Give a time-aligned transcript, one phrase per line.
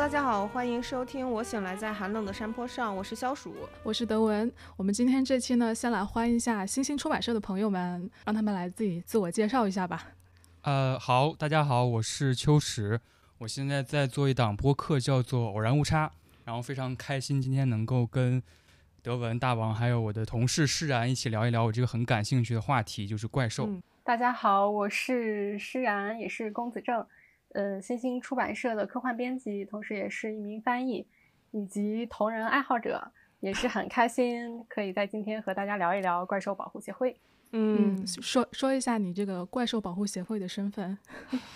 [0.00, 4.50] 大家好，欢迎收听《我醒来在寒冷的山坡上》，我是消暑，我是德文。
[4.78, 10.06] 我们今天这期呢，先来欢迎一下星星出版社的朋友们，让他们来自己自我介绍一下吧。
[10.62, 12.98] 呃，好，大家好，我是秋实，
[13.36, 16.06] 我现在在做一档播客，叫做《偶然误差》，
[16.46, 18.42] 然后非常开心今天能够跟
[19.02, 23.68] 德文大王还有我的同事释然一起聊一聊我这个很感兴趣的话题，就是怪兽。
[24.02, 27.06] 大家好，我是释然，也是公子正。
[27.52, 31.06] 呃，新星出版社的科幻编辑，同时也是一名翻译
[31.50, 33.10] 以及同人爱好者，
[33.40, 37.16] 也是很开心可以在今天和大家聊一聊怪兽保护协会。
[37.52, 40.96] 嗯，说说一下你这个怪兽保护协会的身份。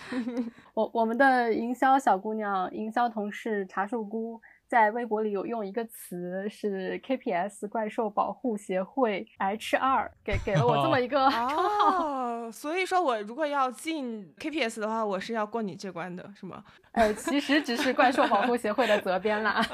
[0.75, 4.41] 我我们的营销小姑娘，营销同事茶树菇。
[4.75, 12.51] 在微博里有用一个词是 KPS 怪兽保护协会 H 二，给给了我这么一个 称号。
[12.51, 16.65] 所以说我如果要进 KPS 的话，我是要过你这关的，是吗？
[16.91, 19.65] 呃，其实只是怪兽保护协会的责编啦。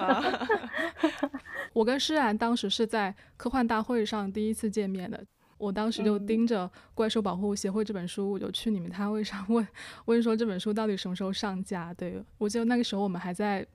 [1.72, 5.24] 我跟诗然当时是在科幻大会上第一次见面的，
[5.56, 9.66] 我当时就盯着《怪兽保护协会》这本书，我就去你们摊位上问
[10.04, 11.94] 问说这本书到底什么时候上架？
[11.94, 13.66] 对我记得那个时候我们还在。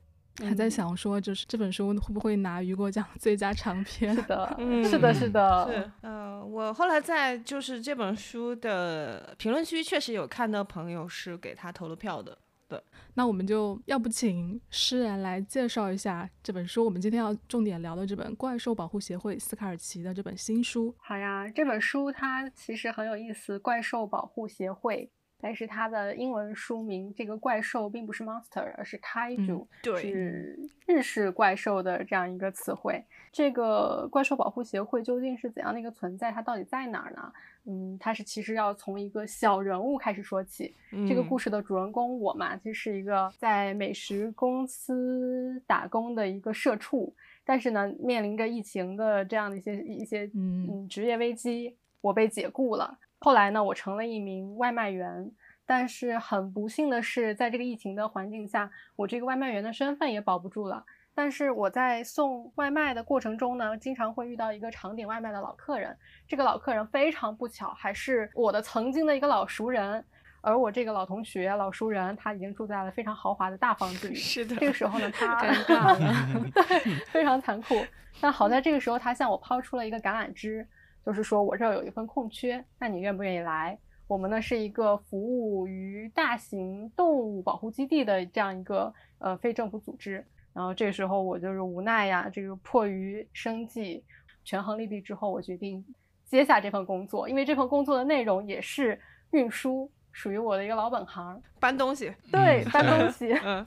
[0.44, 4.14] 还在想说，就是这本书会不会拿雨果奖 最佳长篇？
[4.16, 5.72] 是的，是的，是的。
[5.72, 12.38] 是，呃，我后来在就是这本书的评论区确实有看到朋友是给他投了票的。
[12.67, 12.81] 对，
[13.13, 16.83] 那我们就要不请诗人来介绍一下这本书。
[16.83, 20.94] 我们今天要重点聊的这本怪兽保护协会斯卡尔奇的这本新书。
[20.97, 25.11] 好呀，这本书它其实很有意思，怪兽保护协会。
[25.45, 29.63] 但是它的英文书名，这个怪兽并不是 monster，而是 kaiju，
[29.95, 30.57] 是
[30.88, 32.99] 日式怪兽的这样一个词汇。
[33.31, 36.31] 这个怪兽保护协会究竟是怎样的一个存在？
[36.31, 37.31] 它到底在哪儿呢？
[37.66, 40.73] 嗯，它是其实要从一个小人物开始说起。
[41.07, 47.13] 这个故事的主人公我嘛，其实是一个在美食公司打工的一个社畜，
[47.45, 52.97] 但是呢，面临着疫情的这样的一些一些嗯职业危机，我被解雇了。
[53.20, 55.31] 后来呢，我成了一名外卖员，
[55.66, 60.86] 但是很不幸的是，在这个疫情的环境下，我这个外卖员的身份也保不住了。
[61.18, 65.98] 但是我在送外卖的过程中呢，经常会遇到一个常点外卖的老客人。
[66.28, 70.03] 这个老客人非常不巧，还是我的曾经的一个老熟人。
[70.42, 74.14] 而我这个老同学、老熟人，他已经住在了非常豪华的大房子里。
[74.14, 74.56] 是的。
[74.58, 77.84] 这个时候呢，他 尴尬了， 对，非常残酷。
[78.22, 80.68] 但好在这个时候，他向我抛出了一个橄榄枝。
[81.05, 83.77] 就是说我这儿有一份空缺，那你愿不愿意来？
[84.07, 90.25] 我们呢是一个服务于大型动物保护基地的这样一个呃非政府组织。
[90.53, 94.03] 然后这个时候我就是无奈呀，这个迫于生计，
[94.43, 95.83] 权衡利弊之后，我决定
[96.25, 98.99] 接下这份工作，因为这份工作的内容也是
[99.31, 102.13] 运输，属于我的一个老本行，搬东西。
[102.31, 103.33] 对，搬东西。
[103.43, 103.66] 嗯。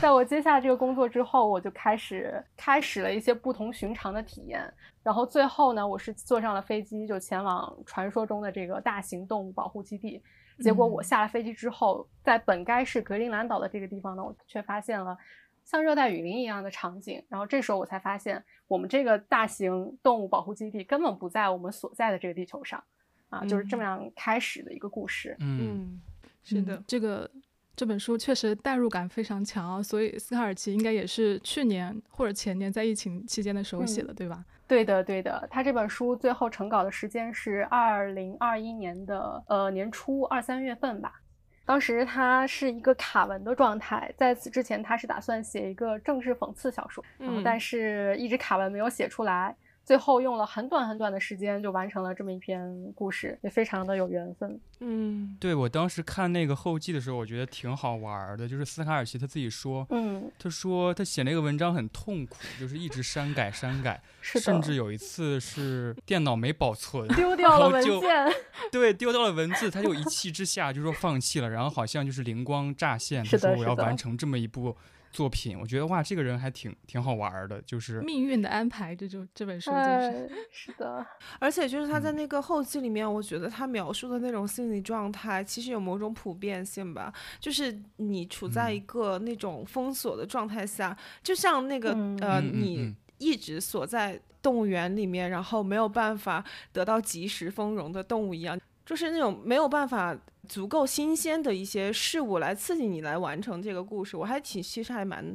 [0.00, 4.72] 在我接下这个工作之后，我就开始开始了一些不同寻常的体验。
[5.02, 10.22] 然后最后呢，我是坐上了飞机，就前往传说中的这个大型动物保护基地。
[10.58, 15.16] 结果我下了飞机之后，在本该是格陵兰岛的这个地方呢，我却发现了
[15.64, 17.24] 像热带雨林一样的场景。
[17.28, 22.82] 然后这时候我才发现，我们这个大型动物保护基地根本不在我们所在的这个地球上，
[23.30, 25.34] 啊，就是这么样开始的一个故事。
[25.40, 26.00] 嗯，
[26.42, 27.30] 是的，这个。
[27.76, 34.44] 这本书确实代入感非常强啊，所以斯卡尔奇应该也是去年或者前年在疫情期间的时候写的，对吧？
[34.68, 35.48] 对的，对的。
[35.50, 41.20] 他这本书最后成稿的时间是二零二一年的呃年初二三月份吧。
[41.64, 49.56] 当时他是一个卡文的状态，在此之前他是打算写一个政治讽刺小说，然后但是一直卡文没有写出来。
[49.90, 54.60] 最后用了很短很短的时间就完成了这么一篇故事，也非常的有缘分。
[54.78, 58.46] 嗯，对我当时看那个后记的时候，我觉得挺好玩的。
[58.46, 68.32] 就是斯卡尔奇他自己说，嗯，他说他写那个文章很痛苦，就是一直删改删改， 甚至有一次是电脑没保存，丢掉了文件，
[68.70, 71.50] 对，丢掉了文字，他就一气之下就说放弃了。
[71.50, 74.76] 然后好像就是灵光乍现，他说我要完成这么一部。
[75.10, 81.04] 作品，我觉得哇，这个人还挺挺好玩的，就是命运的安排，这就这本书就是是的，
[81.40, 91.90] 而且就是他在那个后记里面，我觉得他描述的那种心理状态，其实有某种普遍性吧，就是你处在一个那种封锁的状态下，就像那个
[92.20, 98.58] 呃，你一直锁在动物园里面，然后没有办法得到及时丰容的动物一样。
[98.86, 100.16] 就是那种没有办法
[100.50, 105.32] 足够新鲜的一些事物来刺激你来完成这个故事，我还挺其实还蛮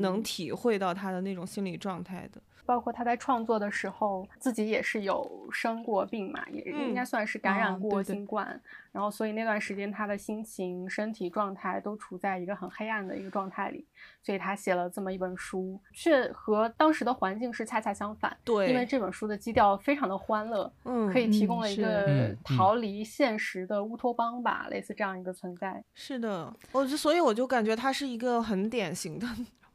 [0.00, 2.42] 能体会到他的那种心理状态的。
[2.66, 8.60] 包括他在创作的时候，自己也是有生过病嘛，也应该算是感染过新冠。
[8.92, 13.86] 然后，所以那段时间他的心情、身体状态都处在一个很黑暗的一个状态里，
[14.22, 18.34] 所以他写了这么一本书，却和当时的环境是恰恰相反。
[18.42, 25.84] 对，因为这本书的基调非常的欢乐，嗯，可以提供了一个逃离现实的乌托邦吧，类似这样一个存在。
[25.94, 29.26] 是的，我就所以我就感觉他是一个很典型的。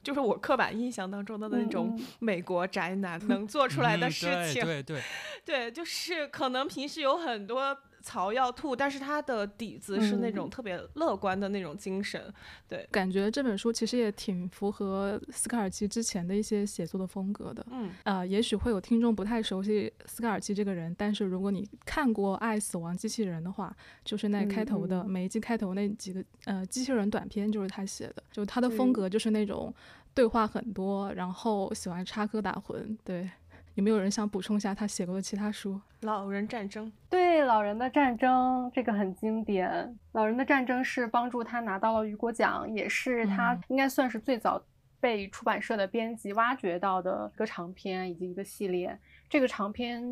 [0.03, 5.01] 就是我刻板印象当中的那种美国宅男能做出来的事情，对对
[5.45, 7.77] 对，就是可能平时有很多。
[8.01, 12.21] 槽要吐，但是他的底子是那种特别乐观的那种精神，
[12.67, 29.73] 对，感觉这本书其实也挺符合斯卡尔奇之前的一些写作的风格的，嗯，呃，也许会有听众不太熟悉斯卡尔奇这个人，但是如果你看过《爱死亡机器人》的话，就是那开头的每一季开头那几个呃机器人短片就是他写的，就他的风格就是那种
[30.13, 33.29] 对话很多，然后喜欢插科打诨，对。
[33.75, 35.79] 有没有人想补充一下他写过的其他书？
[36.01, 39.97] 老人战争，对，老人的战争这个很经典。
[40.11, 44.61] 老人的战争是帮助他拿到了雨果奖，也是他应该算是最早
[44.99, 48.97] 被出版社的编辑挖掘到的一个长篇以及一个系列。
[49.29, 50.03] 这个长篇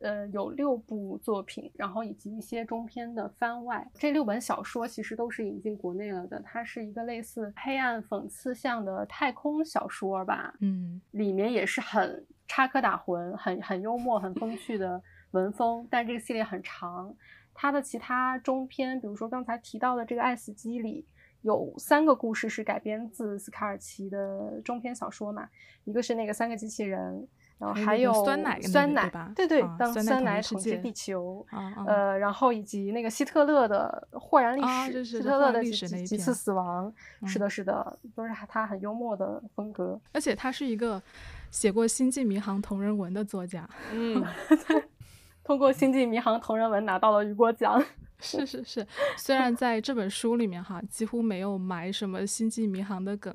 [0.00, 3.90] 呃有六部作品，然后以及一些中篇的番外。
[3.94, 6.40] 这六本小说其实都是引进国内了的。
[6.44, 10.54] 它是一个类似黑暗讽刺向的太空小说吧？
[10.60, 12.24] 嗯，里面也是很。
[12.46, 17.12] 插科打诨，很很幽默、很风趣的文风，但这个系列很长。
[17.54, 21.06] 它的其他中篇，比如说刚才提到的这个《爱死机》里，
[21.40, 25.48] 有三个故事是改编自斯卡尔奇的中篇小说嘛？
[25.84, 27.26] 一个是那个三个机器人，
[27.58, 31.46] 然后还有酸奶，酸奶，对对，当酸奶统治地球，
[31.86, 34.62] 呃，然后以及那个希特勒的豁然历
[34.92, 35.70] 史，希特勒的几
[36.04, 36.92] 几次死亡，
[37.26, 41.02] 是的，是的，都是他很幽默的风格，而且他是一个。
[41.50, 44.20] 写过《星际迷航》同人文的作家，嗯，
[45.44, 47.80] 通过《星际迷航》同人文拿到了雨果奖，
[48.18, 48.84] 是是是。
[49.16, 53.32] 虽然在这本书里面哈，几乎没有埋什么《星际迷航》的梗。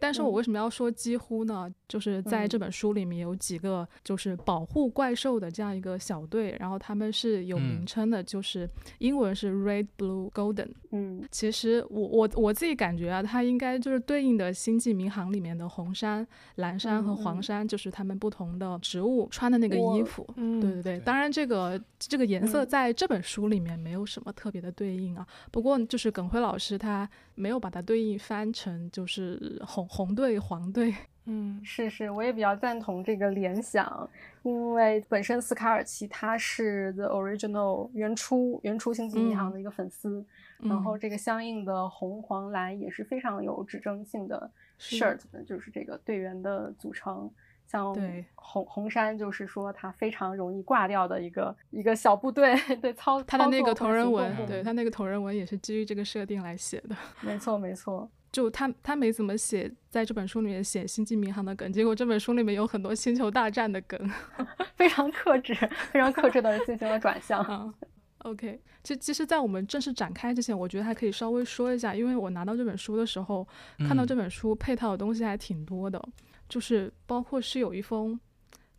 [0.00, 1.72] 但是我为什么要说几乎呢？
[1.90, 8.66] 就是在这本书里面有几个就是保护怪兽的这样一个小队，然后他们是有名称的，就是
[8.98, 10.70] 英文是 Red Blue Golden。
[10.92, 20.26] 嗯，其实我我我自己感觉啊，它应该就是对应的星际迷航里面的红山、蓝山和黄山，就是他们不同的植物穿的那个衣服。
[20.36, 21.00] 嗯，对对对。
[21.00, 25.26] 当然这个这个颜色在这本书里面没有什么特别的对应啊。
[25.50, 29.86] 不过就是耿辉老师他没有把它对应翻成就是红。
[29.90, 30.94] 红队、黄队，
[31.26, 34.08] 嗯，是是，我也比较赞同这个联想，
[34.42, 40.24] 因为本身斯卡尔奇他是 The Original 原初原初星际迷航的一个粉丝，
[40.58, 47.30] 然后这个相应的红、黄、蓝也是非常有指征性的 shirt 的，就是这个队员的组成。
[47.66, 47.94] 像
[48.34, 56.96] 红红山就是说他非常容易挂掉的一个一个小部队， 对操他的那个同人文，对他那个同人文也是基于这个设定来写的。
[57.20, 58.10] 没错没错。
[58.32, 63.98] 就他他没怎么写，在这本书里面写星际迷航的梗，结果这本书里面有很多星球大战的梗，
[64.76, 65.54] 非常克制，
[65.90, 67.74] 非常克制的进行了转向。
[68.18, 73.46] OK，其其实，在我们正式展开之前，我觉得还可以稍微说一下，因为我拿到这本书的时候，
[73.78, 76.00] 看到这本书配套的东西还挺多的，
[76.48, 78.20] 就是包括是有一封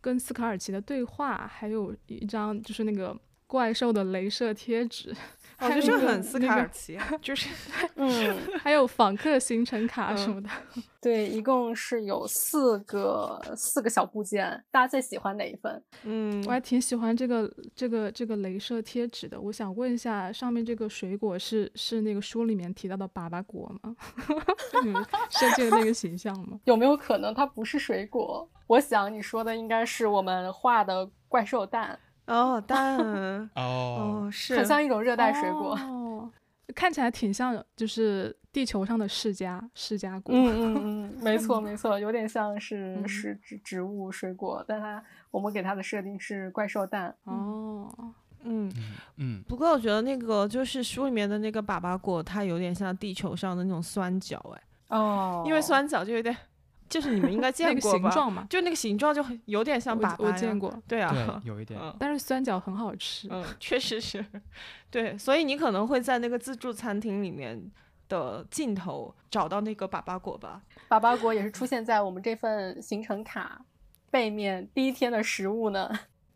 [0.00, 3.18] 跟斯卡尔奇的对话，还有一张就是那个
[3.48, 5.12] 怪兽的镭射贴纸。
[5.62, 7.48] 我觉得很斯卡尔 奇，就是，
[7.96, 10.48] 嗯， 还有访客行程卡什么的。
[11.00, 14.62] 对，一共是有四个四个小部件。
[14.70, 15.82] 大家最喜欢哪一份？
[16.04, 19.40] 嗯，我还挺喜欢这个这个这个镭射贴纸的。
[19.40, 23.96] 我想问一下，上面这个水果是是那个书里面提到的粑粑果吗？
[25.30, 26.58] 设计的那个形象吗？
[26.64, 28.48] 有没有可能它不是水果？
[28.68, 31.98] 我想你说的应该是我们画的怪兽蛋。
[32.26, 32.98] 哦，蛋
[33.56, 36.30] 哦哦，是很像一种热带水果，哦
[36.74, 40.34] 看起来挺像，就是地球上的释迦释迦果。
[40.34, 47.14] 嗯嗯 嗯，没错没错，有点像是是植植物水果，但它我们给它的设定是怪兽蛋。
[47.24, 47.92] 哦，
[48.44, 48.72] 嗯
[49.16, 49.42] 嗯。
[49.46, 54.62] 不过我觉得那个就是书里面的那个粑粑果，它有点像地球上的那种酸角，哎。
[54.96, 55.42] 哦。
[55.46, 56.34] 因为酸角就有点。
[56.92, 58.46] 就是你们应该 见过吧？
[58.50, 60.26] 就那个形状就很有点像粑粑。
[60.26, 60.70] 我见过。
[60.86, 61.80] 对啊，有一点。
[61.98, 63.28] 但是酸角很好吃。
[63.30, 64.22] 嗯，确实是。
[64.90, 67.58] 对，所以你可能会在那个自助餐厅里面
[68.10, 70.60] 的尽头找到那个粑粑果吧？
[70.90, 73.64] 粑粑果也是出现在我们这份行程卡
[74.10, 75.90] 背面第一天的食物呢。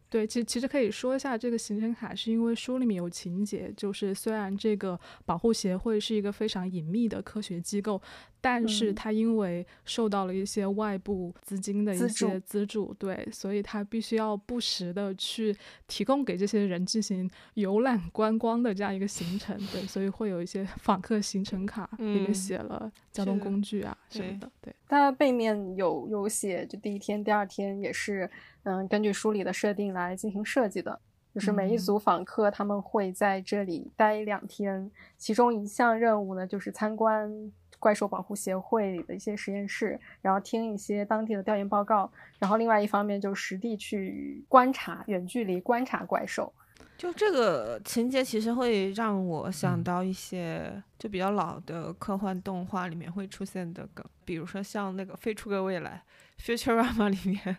[0.08, 8.00] 对，其实其实可以说一下这个行程卡，是因为书里面有情节，就是虽然这个保护协会是一个非常隐秘的科学机构。
[8.38, 15.56] 但是它因为受到了一些外部资金的一些资助，对，所以它必须要不时的去
[15.88, 24.72] 提供给这些人进行游览观光的这样一个行程，对，所以会有一些访客行程卡，里面写了交通工具啊什么的，对。
[24.86, 28.30] 它背面有有写，就第一天、第二天也是，
[28.66, 31.00] 嗯，根据书里的设定来进行设计的，
[31.32, 37.52] 就是每一组访客他们会在这里待两天，其中一项任务呢就是参观。
[37.78, 46.50] 怪兽保护协会里的一些实验室，然后听一些当地的调研报告，然后另外一方面就实地去观察，远距离观察怪兽。
[46.96, 56.02] 就这个情节其实会让我想到一些就比较老的科幻动画里面会出现的梗，比如说像那个《飞出个未来》
[56.40, 57.56] （Futurama） 里面，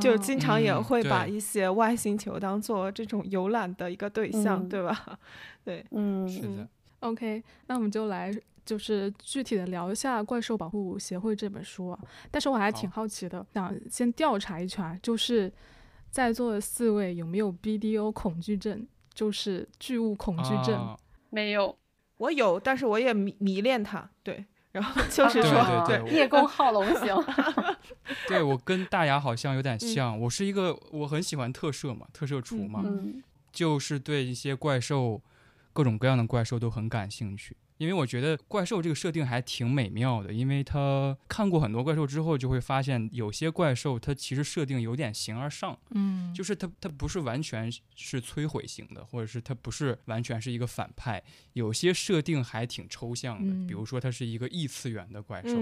[0.00, 5.18] 就经常也会把一些外星球当做这种游览的一个对象，对吧？
[5.64, 6.68] 对，嗯，是的。
[7.00, 8.32] OK，那我们就来。
[8.64, 11.98] 就是具体的聊一下《怪兽保护协会》这本书啊，
[12.30, 15.52] 但是我还挺好奇的，想先调查一圈，就是
[16.10, 20.96] 在座的四位有没有 BDO 恐惧症，就是巨物恐惧症？
[21.30, 21.76] 没有，
[22.18, 24.08] 我有，但是我也迷迷恋它。
[24.22, 27.14] 对，然后 就是说，对对叶公好龙型。
[28.26, 32.82] 对我跟大牙好像有点像，我是一个我很喜欢特摄嘛，特摄厨嘛，
[33.52, 35.20] 就是对一些怪兽，
[35.72, 37.56] 各种各样的怪兽都很感兴趣。
[37.82, 51.20] 因为我觉得怪兽这个设定还挺美妙的，因为他看过很多怪兽之后，就会发现有些怪兽它其实设定有点形而上，嗯，就是它它不是完全是摧毁型的，或者是它不是完全是一个反派，
[51.54, 55.58] 有些设定还挺抽象的，比如说它是一个异次元的怪兽，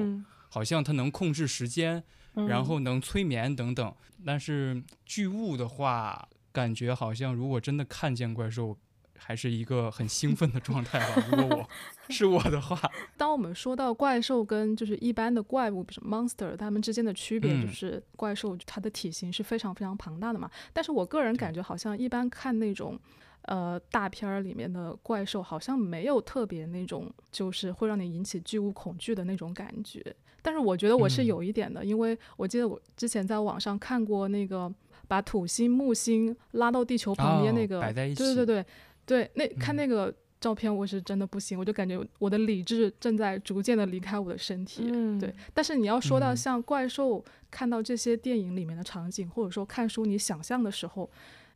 [0.50, 3.94] 好像它能控制时间，然后能催眠等等，
[4.26, 8.76] 但是巨物的话，感觉好像如果真的看见怪兽。
[9.22, 11.26] 还是一个很兴奋的状态吧。
[11.30, 11.68] 如果我
[12.08, 12.80] 是我的话，
[13.16, 20.50] 当我们说到怪兽跟就是一般的怪物，比如说 monster，它们之间的区别就是怪兽它的体型是非常非常庞大的嘛。
[20.72, 22.98] 但是我个人感觉好像一般看那种
[23.42, 30.04] 呃大片儿里面的怪兽，好像没有特别那种就是会让你引起巨物恐惧的那种感觉。
[30.42, 34.72] 但是我觉得我是有一点的，因为我记得我之前在网上看过那个
[35.06, 37.78] 把土星、木星拉到地球旁边那个，
[38.14, 38.66] 对对对对。
[39.10, 44.88] 对，那看那个照片，我是真的不行，我就感觉我的理智正在逐渐的离开我的身体。
[45.18, 51.10] 对，但是你要说到像怪兽，看到这些电影里面的场景，或者说看书你想象的时候，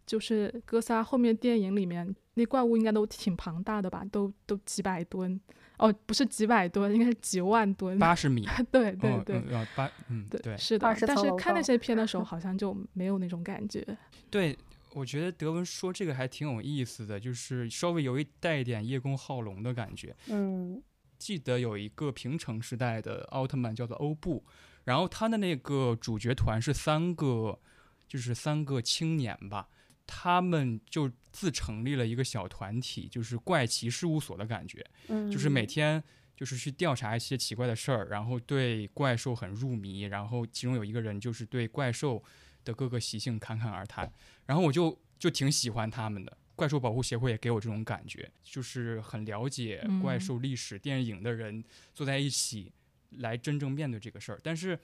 [0.05, 4.05] 就是哥斯拉后面电影里面那怪物应该都挺庞大的吧？
[4.11, 5.41] 都都几百吨
[5.79, 8.45] 哦，不是几百吨，应该是几万吨，八十米。
[8.73, 9.41] 对 对对，
[9.77, 10.93] 八嗯对，是的。
[11.07, 13.87] 但是看那些片的时候， 好像就没有那种感觉。
[14.29, 14.59] 对。
[14.95, 20.15] 我觉得德文说这个还挺有意思的，就是稍微有一带一点叶公好龙的感觉。
[20.29, 20.81] 嗯，
[21.19, 24.45] 记得有一个平成时代的奥特曼叫做欧布，
[24.85, 27.59] 然后他的那个主角团是三个，
[28.07, 29.69] 就是三个青年吧，
[30.07, 34.87] 他们就自成立了一个小团体，就是怪奇事务所的感觉。
[35.09, 36.01] 嗯，就是每天
[36.37, 42.23] 就是去调查一些奇怪的事儿，然后对怪兽很入迷，然后其中有一个人就是对怪兽。
[42.65, 44.11] 的各个习性侃侃而谈，
[44.47, 46.37] 然后我就就挺喜欢他们的。
[46.57, 52.71] 怪兽保护协会也给我这种感觉，就是很了解怪兽历史电影的人坐在一起
[53.19, 54.39] 来真正面对这个事儿。
[54.41, 54.79] 但是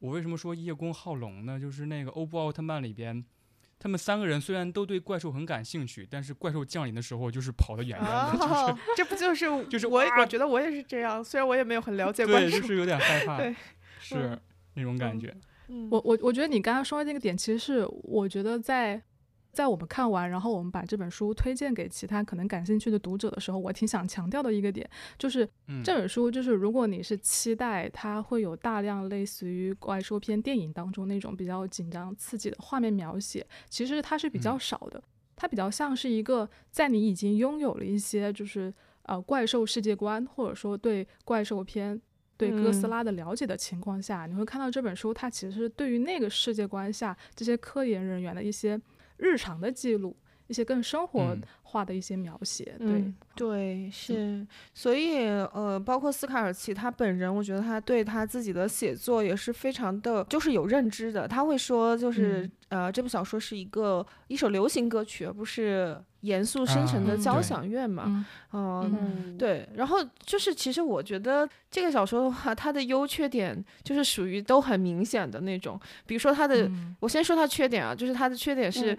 [0.00, 1.58] 我为什么说叶公好龙呢？
[1.58, 3.24] 就是那个欧布奥特曼里边，
[3.78, 8.36] 他们三个人虽然都对怪兽很感兴趣，但是怪兽降临的时候就是跑得远远的。
[8.36, 13.56] 就是这不就是就是我我觉得我也是这样，虽然我也没有很了解怪兽，对，就是有点害 怕，对，
[13.98, 14.38] 是
[14.74, 15.34] 那种感觉。
[15.90, 19.02] 我我我觉得你刚刚说的那个点，其实是我觉得在
[19.52, 25.48] 在我们看完，然后我们把这本书推荐给其他可能感兴趣的读者的时候，我挺想强调的一个点，就是
[25.84, 35.02] 这本书就是如果你是期待它会有大量类似于怪兽片电影当中那种比较紧张刺激的画面描写，其实它是比较少的，
[35.36, 42.00] 它比较像是一个在你已经拥有了一些就是呃怪兽世界观，或者说对怪兽片。
[42.36, 48.80] 对哥斯拉的了解的情况下，你会看到这本书，它其实对于那个世界观下这些科研人员的一些
[49.18, 50.16] 日常的记录，
[50.48, 52.74] 一些更生活化的一些描写。
[52.78, 61.28] 对对是，所以呃，包括斯卡尔奇他本人，我觉得他对他自己的写作也是非常的，就是有认知的。
[61.28, 65.96] 他会说，就是呃，这部小说是一个一首流行歌曲，而不是。
[66.24, 68.26] 严肃深沉的交响乐嘛。
[68.52, 69.68] 嗯，对。
[69.74, 75.78] 然后就是，其实我觉得这个小说的话，它的优缺点就是属于都很明显的那种。
[76.06, 78.96] 比如说它的，我先说它缺点啊，就是它的缺点是，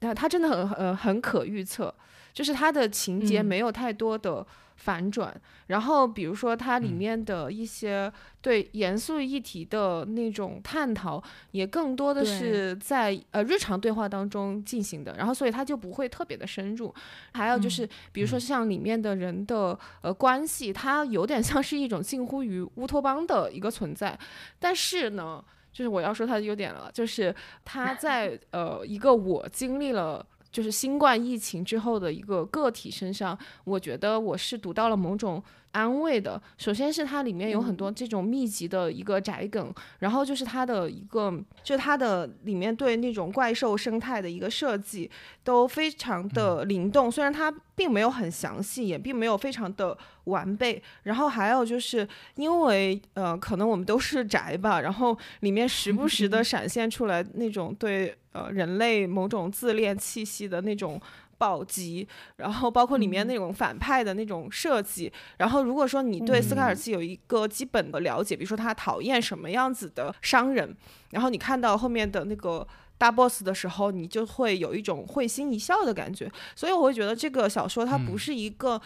[0.00, 1.94] 它它真的很呃很可预测，
[2.32, 4.46] 就是它的情节没有太多的。
[4.76, 5.34] 反转，
[5.68, 8.12] 然后比如说它里面的一些
[8.42, 16.92] 对严肃议题的那种探讨，也更多的是在呃日常对话当中进行的，然后所以它就不会特别的深入。
[17.32, 24.18] 还有就是，比如说像里面的人的呃关系，它有点像是一种近乎于乌托邦的一个存在，
[24.58, 30.26] 但是呢，就是我要说它的优点了，就是它 在呃一个我经历了。
[30.54, 35.42] 就是新冠疫情之后的一个个体身上，我觉得我是读到了某种。
[35.74, 41.34] 安慰的，首先是它里面有很多这种密集的一个宅梗，然后就是它的一个，
[41.64, 45.10] 就它的里面对那种怪兽生态的一个设计
[45.42, 50.80] 都非常的灵动，虽然它并没有很详细，也并没有非常的完备。
[51.02, 52.06] 然后还有就是
[52.36, 61.00] 因为呃，可能我们都是宅吧，然后里面时不时的 闪现出来那种对呃人类某种自恋气息的那种。
[61.36, 70.74] 暴击，然后包括里面那种反派的那种设计，然后如果说你对斯卡尔奇有一个基本的了解，比如说他讨厌什么样子的商人，
[71.10, 76.30] 然后你看到后面的那个大 boss 的时候，你就会有一种会心一笑的感觉。
[76.54, 78.80] 所以我会觉得这个小说它不是一个，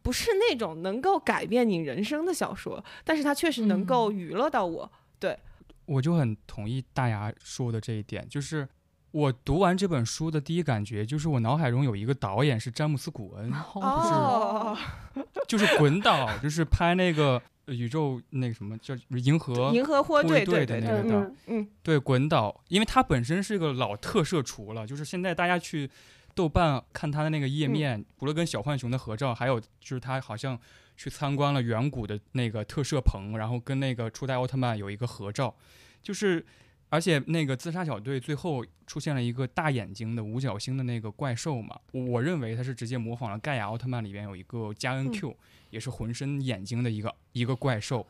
[0.00, 4.90] 不是那种能够改变你人生的小说，但是它确实能够娱乐到我。
[5.18, 5.38] 对，
[5.84, 8.66] 我就很同意大牙说的这一点，就是。
[9.12, 25.90] 我读完这本书的第一感觉就是，我脑海中有一个导演是詹姆斯·古恩，就是就是滚导，就是拍那个宇宙那个什么叫银河银河护卫队的那个的，嗯，对，滚导，因为他本身是一个老特摄厨了，就是现在大家去
[26.34, 30.56] 豆瓣看他的那个页面，除了跟小浣熊的合照，还有就是他好像
[30.96, 35.52] 去参观了远古的那个特摄棚，然后跟那个初代奥特曼有一个合照，
[36.00, 36.46] 就是。
[36.90, 45.36] 而且那个自杀小队最后出现了一个大眼睛的五角星的那个怪兽嘛，我认为他是直接模仿了盖亚奥特曼里边有一个加恩 Q，
[45.70, 48.04] 也是浑身眼睛的一个一个怪兽，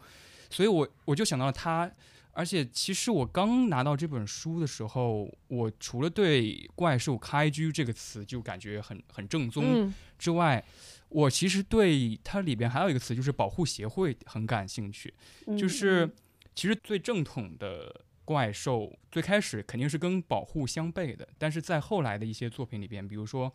[0.48, 1.92] 所以我我就想到了他。
[2.32, 10.64] 而且其实我刚拿到这本书的时候，我除了对怪兽开居这个词就感觉很很正宗之外，
[11.10, 15.12] 我其实对它里边还有一个词就是保护协会很感兴趣，
[15.58, 16.08] 就是
[16.54, 18.06] 其实最正统的。
[18.30, 23.50] 怪兽最开始肯定是跟保护相悖的，但是在后来的一些作品里边，比如说《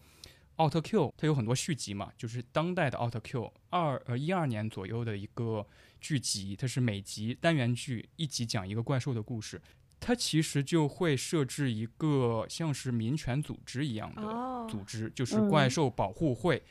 [0.57, 5.65] 奥特 Q》，它有很多续集嘛，就是当代的《奥特 Q》二呃一二年左右的一个
[6.01, 9.61] 剧集，它是每集单元剧，一集讲一个怪兽的故事，
[10.01, 14.21] 它其实就会设置一个像是民权组织一样的
[14.69, 16.61] 组织，就是怪兽保护会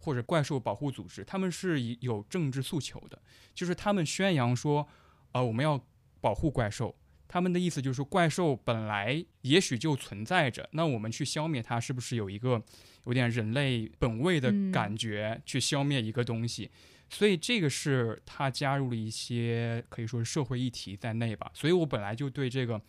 [0.00, 3.18] 或者怪兽保护组织，他们是有政治诉求的，
[3.54, 4.86] 就是他们宣扬说，
[5.32, 5.82] 呃，我们要
[6.20, 6.94] 保护怪兽。
[7.34, 12.62] 他们的意思就是说，怪兽本来也许就存在着，那我们去消灭它，是不是有一个
[13.06, 16.70] 有点人类本位的感觉去消灭一个东西？
[17.10, 21.50] 所以这个是他加入了一些可以说是社会议题在内吧。
[21.54, 22.80] 所以我本来就对这个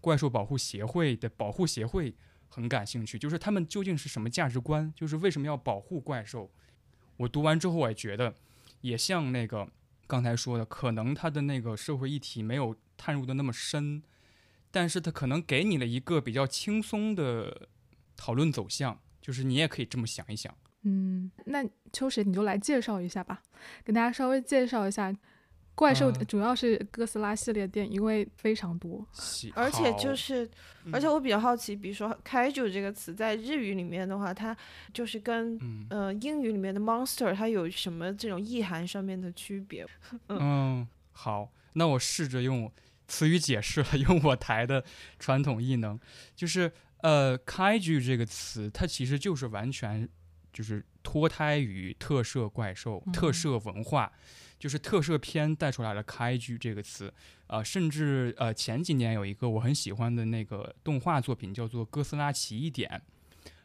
[0.00, 2.14] 怪兽保护协会的保护协会
[2.48, 4.90] 很感兴趣，就是他们究竟是什么价值观？
[4.96, 6.50] 就是为什么要保护怪兽？
[7.18, 8.34] 我读完之后，我也觉得
[8.80, 9.68] 也像那个
[10.06, 12.74] 刚才说的，可能他的那个社会议题没有。
[13.00, 14.02] 探入的那么深，
[14.70, 17.68] 但是他可能给你了一个比较轻松的
[18.14, 20.54] 讨论走向，就是你也可以这么想一想。
[20.82, 23.42] 嗯，那秋实你就来介绍一下吧，
[23.82, 25.10] 给大家稍微介绍一下
[25.74, 29.06] 怪兽，主要是哥斯拉系列电影，因为非常多，
[29.54, 30.46] 而且就是，
[30.92, 34.54] 而且我比较好奇，比如说“开就这个词在日语里面的话，它
[34.92, 35.58] 就是跟
[35.88, 39.86] 呃英语里面的 monster 它有什么这种意涵上面的区别？
[40.28, 42.70] 嗯，好，那我试着用。
[43.10, 44.84] 词语解释了， 用我台的
[45.18, 45.98] 传统异能，
[46.36, 50.08] 就是呃，开局这个词，它其实就是完全
[50.52, 54.12] 就是脱胎于特摄怪兽、特摄文化，
[54.58, 57.12] 就是特摄片带出来了开局这个词。
[57.48, 63.02] 呃，甚至呃，前几年有一个我很喜欢的那个动画作品叫做《哥斯拉奇异点》，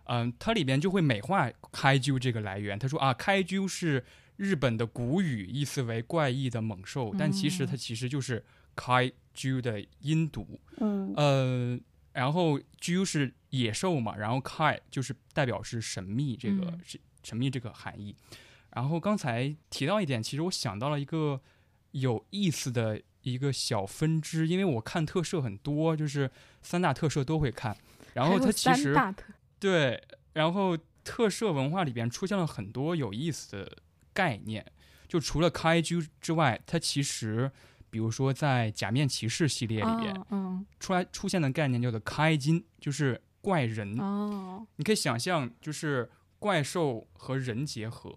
[0.05, 2.79] 嗯，它里边就会美化开局这个来源。
[2.79, 4.03] 他说啊，开局是
[4.37, 8.43] 日本的古语，意思为怪异的猛兽，但其实它其实就是
[8.75, 9.11] 开。
[9.37, 11.77] Ju 的音读，嗯，呃，
[12.13, 18.15] 然后 Ju 是野兽嘛，然后 Kai 就是代表是神秘这个是神秘这个含义。
[18.69, 21.41] 然后刚才提到一点，其实我想到了一个
[21.91, 27.75] 有意思的一个小分支，因为我看特摄很多，就是三大特摄都会看。
[28.13, 28.95] 然后它其实
[29.59, 33.77] 对，然后特摄文化里边出现了很多有意思的
[34.13, 34.65] 概念，
[35.09, 37.51] 就除了 Kaiju 之外，它其实，
[37.95, 43.97] 比如说在假面骑士系列里边，嗯，出来出现的概念叫做开金，就是怪人。
[43.97, 48.13] 哦，你可以想象，就是怪兽和人结合，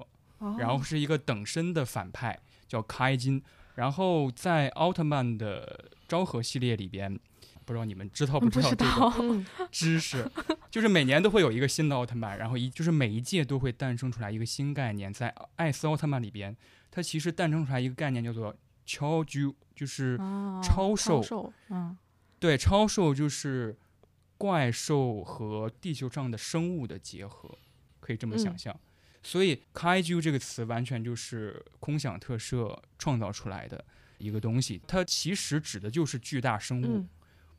[0.58, 2.36] 然后是一个等身的反派
[2.66, 3.40] 叫开金。
[3.76, 7.16] 然后在奥特曼的昭和系列里边。
[7.64, 10.26] 不知道你们知道不知道这个 知识？
[10.70, 15.12] 就是每年都会有一个新的奥特曼，然后一就是每一届都会诞生出来一个新概念。
[15.12, 16.56] 在艾斯奥特曼里边，
[16.90, 18.56] 它其实诞生出来一个概念叫做
[18.88, 20.16] 超巨，就是
[20.64, 21.52] 超兽。
[21.68, 21.96] 嗯，
[22.40, 23.76] 对，超兽就是
[24.38, 27.58] 怪兽和地球上的生物的结合，
[28.00, 28.74] 可以这么想象。
[29.22, 33.84] 所以 “kaiju” 这个词完全就是空想特摄创造出来的
[34.16, 37.06] 一个东西，它其实指的就是巨大生物。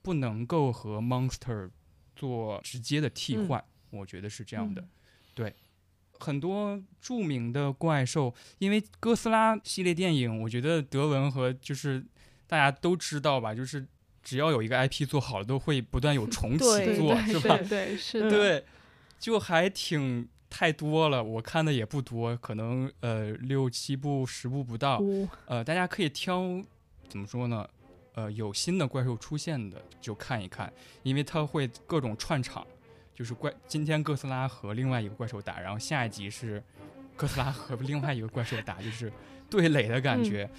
[0.02, 1.70] 不能够和 monster
[2.15, 4.88] 做直接的替换，我觉得是这样的。
[5.34, 5.54] 对，
[6.20, 12.06] 很多著名的怪兽，因为哥斯拉系列电影，我觉得德文和就是
[12.48, 13.86] 大家都知道吧，就是
[14.22, 16.60] 只要有一个 IP 做好了，都会不断有重启
[16.96, 17.58] 做，是吧？
[17.68, 18.30] 对，是的。
[18.30, 18.66] 对，
[19.18, 25.02] 就还挺太多了，我看的也不多，可能呃六七部、十部不到。
[25.46, 26.62] 呃，大家可以挑，
[27.08, 27.68] 怎么说呢？
[28.16, 32.66] 呃，有新的怪兽出现的就看一看，因为它会各种串场，
[33.20, 36.64] 就是怪今天哥斯拉和另外一个怪兽打，然后下一集是
[37.18, 39.12] 哥斯拉和另外一个怪兽打，就是
[39.50, 40.50] 对垒的感觉。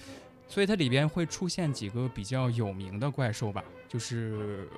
[0.47, 4.69] 所以它里边会出现几个比较有名的怪兽吧，就是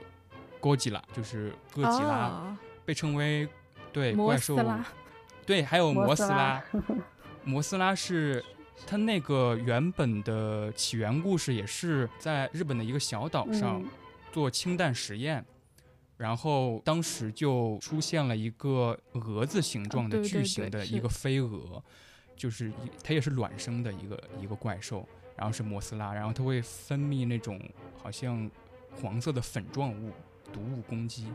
[0.61, 3.45] 哥吉拉，就是哥吉拉，被称为
[3.91, 4.57] 对怪兽，
[5.45, 6.63] 对，还有摩斯拉，
[7.43, 8.41] 摩斯拉是。
[8.87, 13.81] 它那个原本的起源故事也是在日本的一个小岛上
[14.31, 15.45] 做氢弹实验，
[16.23, 21.83] 然后当时就出现了一个蛾子形状的巨型的一个飞蛾，
[22.33, 22.71] 就是
[23.03, 25.05] 它也是卵生的一个一个怪兽，
[25.35, 27.59] 然后是摩斯拉，然后它会分泌那种
[28.01, 28.49] 好像
[29.01, 30.13] 黄色的粉状物，
[30.53, 31.27] 毒物攻击，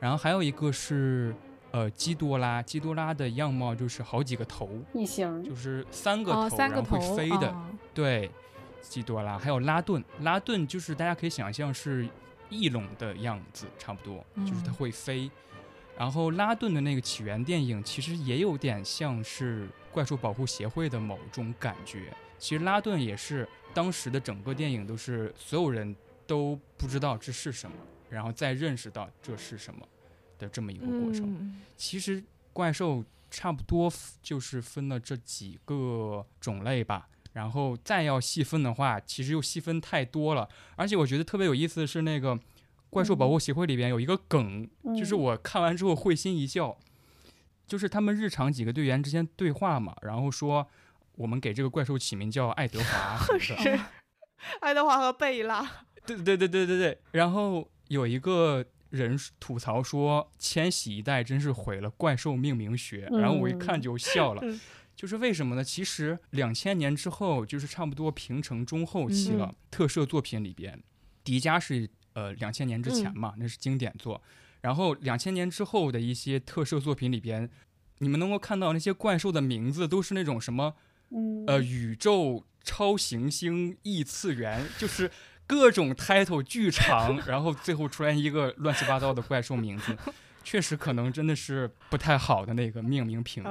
[0.00, 1.32] 然后还有一个是。
[1.70, 7.52] 呃，基多拉，基多拉的样貌就是好几个头，异形，就是三个头，然后会飞的。
[7.92, 8.30] 对，
[8.80, 12.08] 基多拉，还有拉顿，拉顿就是大家可以想象是
[12.54, 15.30] 翼龙的样子，差不多，就是它会飞。
[15.98, 22.12] 然后拉顿的那个起源电影其实也有点像是怪兽保护协会的某种感觉。
[22.38, 25.94] 其实拉顿也是当时的整个电影都是所有人
[26.26, 27.76] 都不知道这是什么，
[28.08, 29.86] 然后再认识到这是什么。
[30.36, 32.20] 的这么一个过程，其实
[32.52, 33.88] 怪兽差不多
[34.20, 37.08] 就是分了这几个种类吧。
[37.34, 40.48] 然后再要细分的话，其实又细分太多了。
[40.74, 42.36] 而且我觉得特别有意思的是，那个
[42.90, 44.66] 怪兽保护协会里边有一个梗，
[44.96, 46.76] 就是我看完之后会心一笑，
[47.66, 50.66] 就是他们日常几个队员之间对话嘛，然后说
[51.16, 53.78] 我们给这个怪兽起名叫爱德华， 是
[54.60, 55.84] 爱德华和贝拉。
[56.06, 56.98] 对对对对对对。
[57.12, 58.64] 然后有一个。
[58.90, 64.42] 人吐槽说：“千禧一代真是毁了怪兽命名学。”然后我一看就笑了，
[64.96, 65.62] 就是为什么呢？
[65.62, 69.54] 其实两千年之后，就是差不多平成中后期了。
[69.70, 70.82] 特摄作品里边，
[71.22, 74.22] 迪迦是呃两千年之前嘛，那是经典作。
[74.60, 77.48] 然后两千年之后的一些特摄作品里边，
[77.98, 80.74] 你们能够看到那些怪兽的名字都是那种什么
[81.46, 85.10] 呃宇宙超行星异次元，就是。
[85.46, 89.94] 各种 title 巨长，然后最后出来一个乱七八糟的怪兽名字，
[90.42, 93.50] 确实可能真的是不太好的那个命名品味。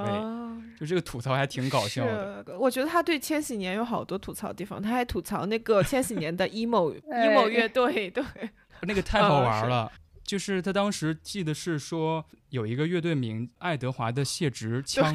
[0.79, 2.45] 就这个吐槽还挺搞笑的。
[2.59, 8.23] 我觉得他对千禧年有好多吐槽地方，他还吐槽那个千禧年的 emo emo 乐队，对，
[8.83, 9.91] 那个太好玩了。
[10.23, 15.13] 就是他当时记得是说有一个乐队名爱德华的谢直 枪，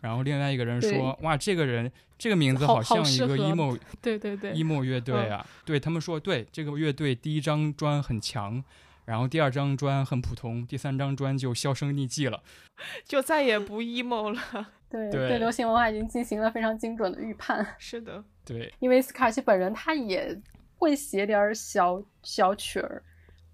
[0.00, 8.64] 然后另外一个人说哇这个人这个名字好像一个 emo 对对对 emo 乐队啊，对他们说对这个乐队第一张专很强，
[9.08, 12.42] 然后第二张砖很普通，第三张砖就销声匿迹了，
[13.08, 14.40] 就再也不 emo 了。
[14.90, 17.66] 对对，流行文化已经进行了非常精准的预判。
[17.78, 20.38] 是的，对，因为斯卡奇本人他也
[20.76, 23.02] 会写点小小曲儿。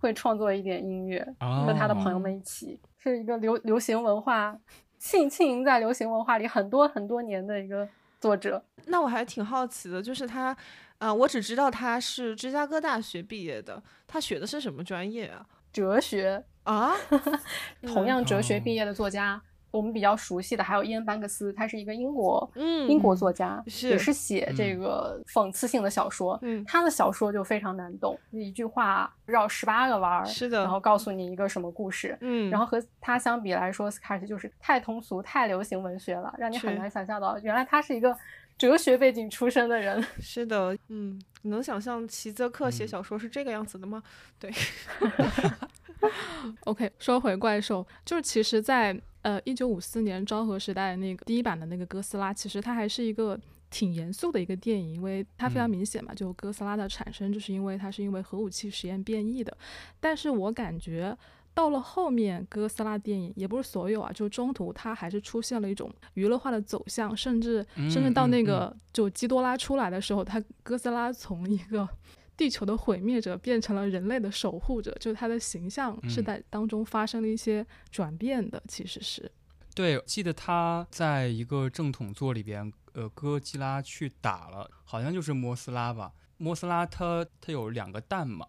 [0.00, 4.54] 会创作一点音乐，和他的朋友们一起，是一个流流行文化
[4.98, 7.88] 浸浸淫在流行文化里很多很多年的一个
[8.20, 8.62] 作者。
[8.84, 10.54] 那我还挺好奇的，就是他，
[11.04, 15.44] 呃，我只知道他是芝加哥大学毕业的，他学的是什么专业啊？
[15.70, 16.94] 哲学啊，
[17.86, 19.38] 同样哲学毕业的作家
[19.70, 26.38] 我们比较熟悉的还有伊恩·班克斯，他是一个英国，嗯，英国作家，是也是写这个讽刺性的小说。
[26.40, 32.16] 嗯，他的小说就非常难懂，一句话绕十八个弯儿，是的，然后告诉你一个什么故事。
[32.22, 38.16] 嗯，然后和他相比来说，斯卡尔奇就是太通俗、太流行文学了，让你很难想象到，原来他是一个
[38.56, 40.02] 哲学背景出身的人。
[40.20, 44.02] 是的，嗯，你能想象齐泽克写小说是这个样子的吗？
[44.38, 44.52] 对。
[46.64, 53.38] OK，说回怪兽，就是其实，在呃一九五四年昭和时代那个第一版的那个哥斯拉，其实它还是一个
[53.70, 59.56] 挺严肃的一个电影，因为它非常明显嘛，就哥斯拉的产生就是因为它是因为核武器实验变异的。
[59.98, 61.16] 但是我感觉
[61.54, 71.88] 到了后面哥斯拉电影，也不是所有啊，就中途它还是出现了一种娱乐化的走向，甚至甚至到那个就基多拉出来的时候，它哥斯拉从一个。
[72.36, 78.60] 地球的毁灭者变成了人类的守护者，就它的形象是在当中发生了一些转变的。
[78.66, 79.30] 其实是，
[79.72, 86.12] 对，记得他在一个正统作里边，呃，哥吉拉去打了，好像就是摩斯拉吧。
[86.38, 88.44] 摩斯拉他他有两个蛋嘛，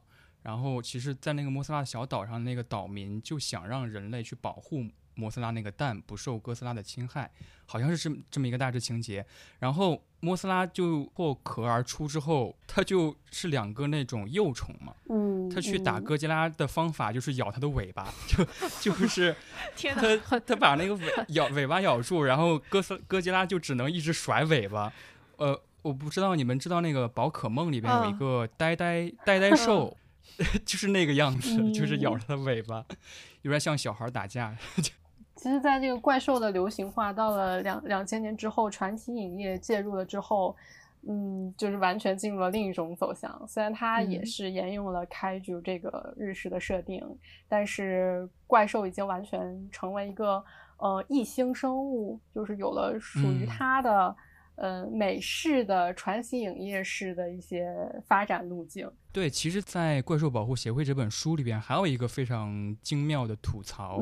[0.45, 4.85] 然后其实，在那个摩斯拉小岛上，那个岛民就想让人类去保护。
[5.17, 7.31] 摩斯拉那个蛋不受哥斯拉的侵害，
[7.65, 9.25] 好像是这么这么一个大致情节。
[9.59, 14.93] 然后摩斯拉就破壳而出之后，它就是两个那种幼虫嘛。
[15.09, 15.49] 嗯。
[15.49, 18.45] 它去打哥吉拉的方法就是咬它的尾巴， 就
[18.91, 19.33] 就是
[19.75, 24.91] 天它它把那个尾咬尾巴咬住，然后哥斯哥吉拉就只能一直甩尾巴。
[25.37, 29.95] 呃，我不知道你们知道那个宝可梦里边有一个呆呆呆呆兽，
[30.65, 32.85] 就是那个样子，就是咬着它尾巴，
[33.41, 34.55] 有点像小孩打架。
[35.35, 40.55] 其实，在这个怪兽的流行化到了两两千年之后，传奇影业介入了之后，
[41.07, 43.45] 嗯，就是完全进入了另一种走向。
[43.47, 47.03] 虽然它也是沿用了开局这个日式的设定，
[47.47, 50.43] 但是怪兽已经完全成为一个
[50.77, 54.15] 呃异星生物，就是有了属于它的。
[54.55, 57.67] 呃，美式的传奇影业式的一些
[58.07, 58.89] 发展路径。
[59.11, 63.99] 对，其实，在《怪兽保护协会》这本书里边，还有一个非常精妙的吐槽，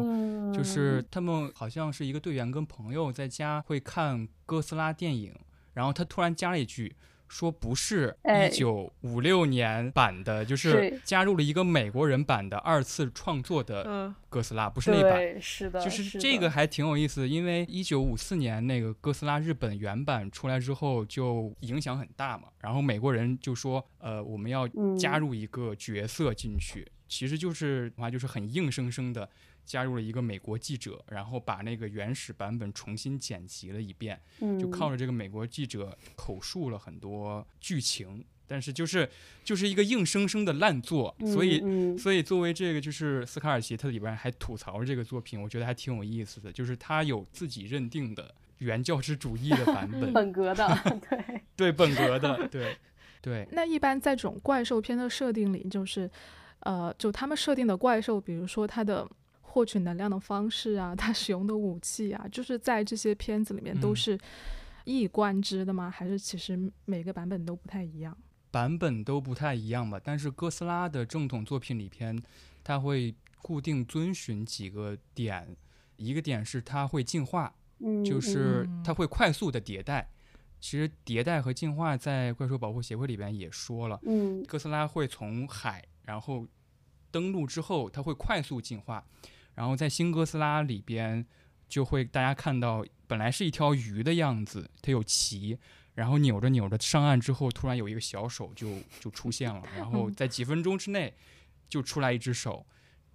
[0.54, 5.34] 就是他们好像是一个队员跟朋友在家会看哥斯拉电影，
[5.74, 6.96] 然后他突然加了一句。
[7.34, 29.28] 说不是一九五六年版的，就是加入了一个美国人版的二次创作的哥斯拉，不是那版，是的，就是这个还挺有意思，因为一九五四年那个哥斯拉日本原版出来之后就影响很大嘛，然后美国人就说，呃，我们要加入一个角色进去，其实就是话就是很硬生生的。
[29.66, 34.20] 加入了一个美国记者，然后把那个原始版本重新剪辑了一遍，
[34.60, 39.10] 就靠着这个美国记者口述了很多剧情，但是就是
[39.44, 41.62] 就是一个硬生生的烂作，所以
[41.98, 52.78] 所以作为这个就是斯卡尔奇，他里边还吐槽这个作品，我觉得还挺有意思的，就是他有自己认定的原教旨主义的版本， 本格的，对对本格的，对
[53.22, 53.48] 对。
[53.54, 56.10] 那一般在这种怪兽片的设定里，就是
[56.60, 59.10] 呃，就他们设定的怪兽，比如说它的。
[59.54, 64.18] 获取能量的方式啊， 他使用的武器啊，就是在这些片子里面都是
[64.84, 65.92] 一以贯之的吗？
[65.92, 68.18] 还是其实每个版本都不太一样？
[68.50, 70.02] 版本都不太一样吧。
[70.04, 72.20] 但是哥斯拉的正统作品里边，
[72.64, 73.14] 它会
[73.44, 75.56] 固定遵循几个点，
[75.98, 77.54] 一个点是它会进化，
[78.04, 80.10] 就是它会快速的迭代。
[80.60, 86.48] 其实迭代和进化在怪兽保护协会里边也说了，嗯，哥斯拉会从海，然后
[87.12, 89.06] 登陆之后，它会快速进化。
[89.56, 91.26] 然后在新哥斯拉里边，
[91.68, 95.58] 就会大家看到，本来是一条鱼的样子，它有鳍，
[95.96, 101.14] 然后扭着扭着上岸之后，突然有一个小手就就出现了，然后在几分钟之内
[101.70, 102.66] 就出来一只手，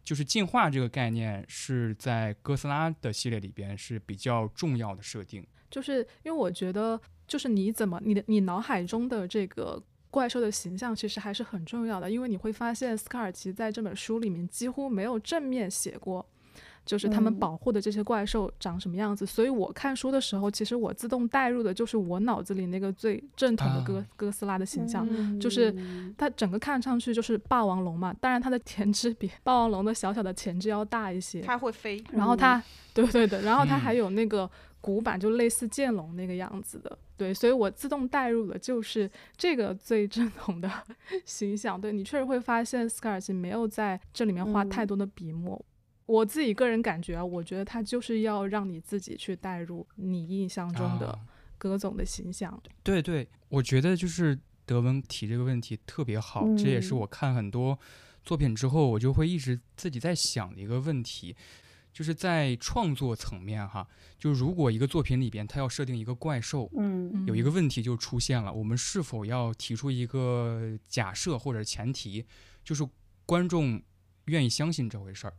[0.05, 5.47] 就是进化这个概念是在哥斯拉的系列里边是比较重要的设定。
[5.71, 9.83] 就是因为我觉得，就是你怎么你的你脑海中的这个。
[10.11, 16.25] 怪兽的形象其实还是很重要的，因为你会发现斯卡尔奇在这本书里面几乎没有正面写过，
[16.87, 19.27] 就是他们保护的这些怪兽长什么样子。
[19.27, 25.07] 所以我看书的时候，其实我自动带入的就是我脑子里那个最正统的哥哥斯拉的形象，
[25.39, 25.75] 就是
[26.17, 28.15] 它整个看上去就是霸王龙嘛。
[28.19, 32.03] 当然它的前肢比霸王龙的小小的前肢要大一些，它会飞。
[32.13, 32.63] 然后它，
[32.95, 34.51] 对对对，然后它还有那个。
[34.81, 40.71] 古板就类似剑龙那个样子的，对，所以我自动带入的就是这个最正统的
[41.27, 41.81] 形象。
[41.81, 45.63] 对你确实会发现斯卡尔奇没有在这里面花太多的笔墨。
[46.07, 51.19] 我自己个人感觉啊，我觉得他就是要让你自己去带入你印象中的
[51.59, 52.59] 葛总的形象。
[52.83, 57.79] 对对，我觉得就是德文提这个问题特别好，这也是我看很多
[58.25, 61.37] 作品之后，我就会一直自己在想的一个问题。
[61.93, 63.87] 就是在创作层面哈，
[64.19, 72.25] 就如果一个作品里边它要设定一个怪兽，嗯，有一个问题就出现了，我们是否要提出一个假设或者前提，
[72.63, 72.89] 就是
[73.27, 73.83] 观众
[74.27, 75.35] 愿意相信这回事儿，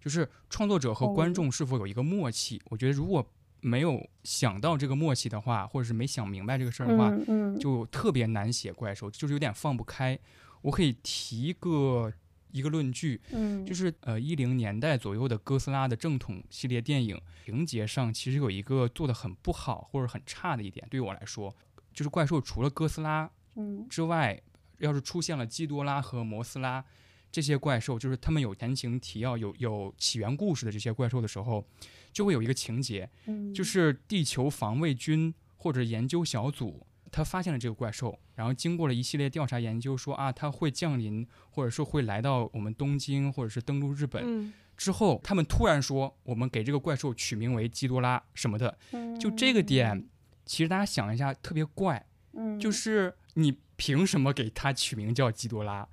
[0.00, 2.62] 就是创作者和观众是否有一个默契？
[2.70, 3.30] 我觉得如果
[3.60, 7.12] 没有想到这个默契的话，或者是没想明白这个事儿的话，
[7.58, 10.18] 就特别难写怪兽，就是有点放不开。
[10.62, 12.12] 我可以提个。
[12.50, 21.54] 一个论据，嗯，就是呃一零年代左右的哥斯拉的正统系列电影情节上，其实有一个做的很不好或者很差的一点，对于我来说，
[21.92, 23.30] 就是怪兽除了哥斯拉
[23.88, 24.40] 之外，
[24.78, 26.84] 要是出现了基多拉和摩斯拉
[27.30, 31.64] 这些怪兽，就是他们有前情提要、有有起源故事的这些怪兽的时候，
[32.12, 33.08] 就会有一个情节，
[33.54, 36.86] 就是地球防卫军或者研究小组。
[37.18, 44.52] 他发现了这个怪兽，然后经过了一系列调查研究，说啊，它会降临，或者说会来到我们东京，或者是登陆日本。
[44.76, 48.78] 之后，他们突然说，我们给这个怪兽取名为基多拉什么的。
[49.18, 50.06] 就这个点，
[50.46, 52.06] 其实大家想一下，特别怪。
[52.60, 55.88] 就是你凭什么给它取名叫基多拉？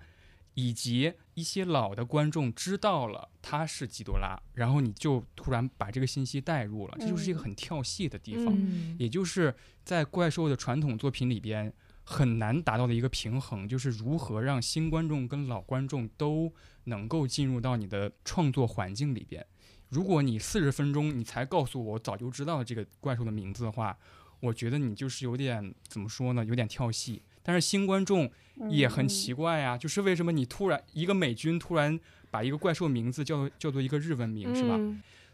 [0.53, 8.57] 以及一些老的观众知道了他是基多拉，然后你就突然把这个信息带入了，这就是一个很跳戏的地方，
[8.97, 11.71] 也就是在怪兽的传统作品里边
[12.03, 16.51] 很难达到的一个平衡，就是如何让新观众跟老观众都
[16.85, 19.45] 能够进入到你的创作环境里边。
[19.89, 23.97] 如果你四十分钟你才告诉我早就知道这个怪兽的名字的话，
[24.39, 27.21] 我觉得你就是有点怎么说呢，有点跳戏。
[27.47, 28.29] 但是新观众
[28.69, 31.97] 也很奇怪呀，就是为什么你突然一个美军突然
[32.31, 34.79] 把一个怪兽名字叫叫做一个日文名是吧？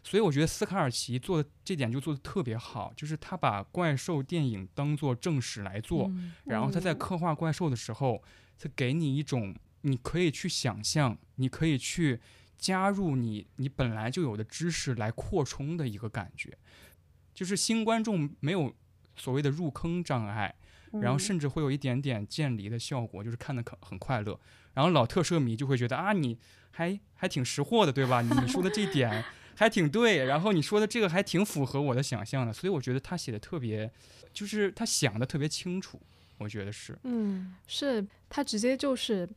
[0.04, 6.12] 所以我觉得斯卡尔奇做的这点就做的特别好，就是他把怪兽电影当做正史来做，
[6.44, 8.22] 然后他在刻画怪兽的时候，
[8.58, 12.20] 他给你一种你可以去想象，你可以去
[12.58, 16.58] 加入你你本来就有的知识来扩充的一个感觉，
[17.32, 18.74] 就是新观众没有
[19.16, 20.54] 所谓的入坑障碍。
[21.00, 24.38] 然后甚至会有一点点渐离的效果，就是看的很很快乐。
[24.74, 26.36] 然后老特摄迷就会觉得啊，你
[26.70, 28.20] 还还挺识货的，对吧？
[28.22, 29.24] 你说的这点
[29.56, 30.24] 还挺对。
[30.24, 33.90] 然后你说的这个还挺符合我的想象的，所以我觉得他写的特别，
[34.32, 36.00] 就是他想的特别清楚，
[36.38, 36.98] 我觉得是。
[37.04, 39.28] 嗯，是他直接就是。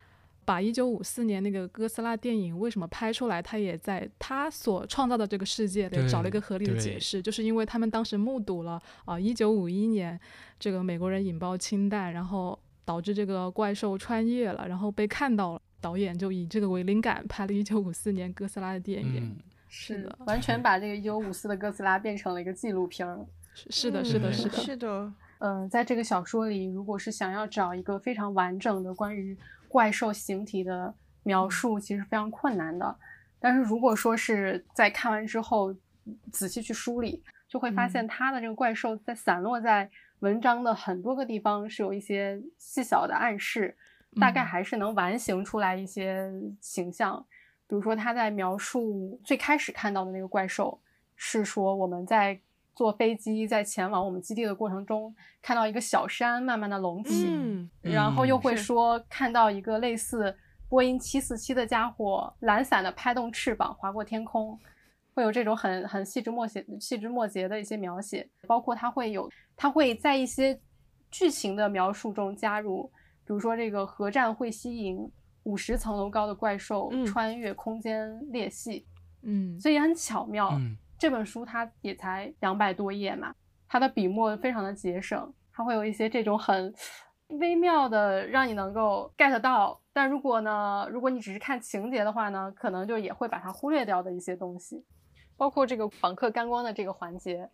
[0.45, 10.17] 把一九五四年那个哥斯拉电影为什么拍出来，他也在他所创造的这个世界里找了一个合理的解释，就是因为他们当时目睹了啊，一九五一年
[10.59, 19.35] 这个美国人引爆氢弹，然后导致这个怪兽穿越了，然后被看到了，导演就以这个为灵感拍了一九五四年哥斯拉的电影。
[19.67, 23.07] 是的，完全把这个一九五四的哥斯拉变成了一个纪录片。
[23.55, 25.11] 是的，是的，是的，是的。
[25.39, 29.35] 嗯，在这个小说里，如果是想要找一个非常完整的关于。
[29.75, 32.97] 怪兽形体的描述其实非常困难的，
[33.41, 35.75] 但是如果说是在看完之后
[36.31, 43.75] 仔细去梳理，就会发现它的这个怪兽在散落在文章的很多个地方是有一些细小的暗示，
[44.17, 47.25] 大概还是能完形出来一些形象。
[47.67, 50.79] 比如说他在描述最开始看到的那个怪兽，
[51.17, 52.39] 是说我们在。
[52.75, 57.25] 坐飞机在前往我们基地的过程中，看到一个小山慢慢的隆起，
[57.81, 60.35] 然后又会说看到一个类似
[60.67, 64.59] 波音七四七的家伙懒散的拍动翅膀划过天空，
[65.13, 70.59] 会有这种很很细枝末节、细枝末节的一些描写，包括它会有它会在一些
[71.09, 72.91] 剧情的描述中加入，
[73.25, 75.09] 比如说这个核战会吸引
[75.43, 78.85] 五十层楼高的怪兽穿越空间裂隙，
[79.21, 80.59] 嗯，所以很巧妙。
[80.97, 83.33] 这本书它也才两百多页嘛，
[83.67, 86.73] 它的笔墨非常的节省，它会有一些这种很
[87.39, 94.85] 微妙的让你能够 get 到，但如果呢，如果你只是看情节的话呢，可能就也会把它忽略掉的一些东西，
[95.35, 97.49] 包括这个访客观光的这个环节，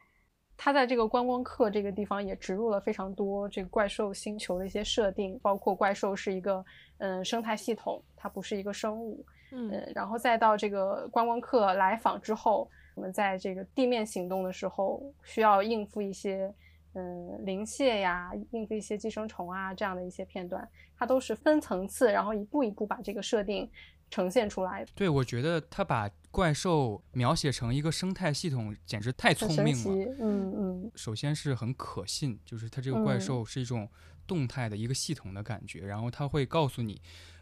[0.55, 6.63] 它在这个观光客这个地方也植入了非常多这个怪兽星球的一些设定，包括怪兽是一个
[6.99, 12.69] 嗯生态系统，它不是一个生物，嗯，然后再到这个观光客来访之后。
[13.01, 16.53] 我们在这个地面行动的时候，需要应付一些，
[16.93, 23.67] 嗯，灵蟹呀，应付一些寄生虫啊，这样的一些片段，它都是分层次，然后一步一步把这个设定
[24.11, 24.85] 呈现出来。
[24.93, 30.13] 对，我觉得他把怪兽描写成一个生态系统，简直太聪明了。
[30.19, 30.91] 嗯嗯。
[30.93, 33.89] 首先是很可信，就是它这个怪兽是一种
[34.27, 37.01] 动态的一个系统的感觉，然后它会告诉你。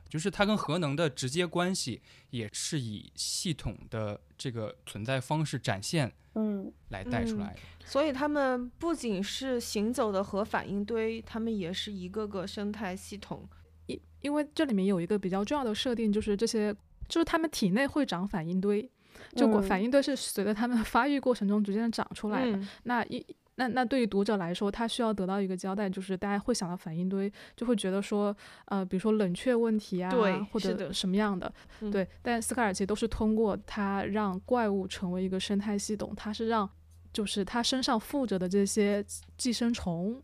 [0.10, 7.60] 就是它跟核能的直接关系，也是以系统的这个存在方式展现，嗯，来带出来的。
[7.86, 13.48] 所以他们不仅是行走的核反应堆，他们也是一个个生态系统。
[13.86, 16.76] 因因为这里面有一个比较重要的设定，就是这些，
[17.07, 18.89] 就是他们体内会长反应堆。
[19.36, 22.60] 就反应堆是随着他们发育过程中逐渐长出来的。
[22.84, 23.24] 那一
[23.60, 28.34] 那那对于读者来说，他需要得到一个交代，就是大家会想到反应堆，就会觉得说，
[28.66, 30.10] 呃，比如说冷却问题啊，
[30.49, 31.53] 或者什么样的，
[31.91, 32.07] 对。
[32.22, 36.70] 但斯卡尔奇都是通过他让怪物成为一个生态系统，他是让，
[37.12, 39.05] 就是他身上附着的这些
[39.38, 40.24] 寄生虫。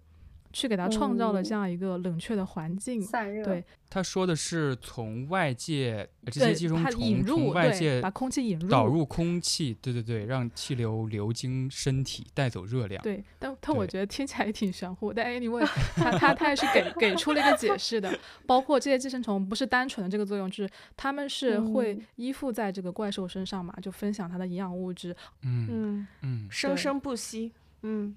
[0.56, 3.44] 去给他创造了这样一个冷却的环境，散热。
[3.44, 13.04] 对，他说的是从外界这些寄生虫从外界把空气引入导入空气，对对对，让气流流经身体带走热量。
[13.04, 15.12] 对，但但我觉得听起来也挺玄乎。
[15.12, 25.14] 但 anyway，他他他也是给给出了一个解释的，包括这些寄生虫不是单纯的这个作用，就是他们是会依附在这个怪兽身上嘛，就分享它的营养物质。
[25.44, 27.52] 嗯嗯嗯，生生不息。
[27.88, 28.16] 嗯，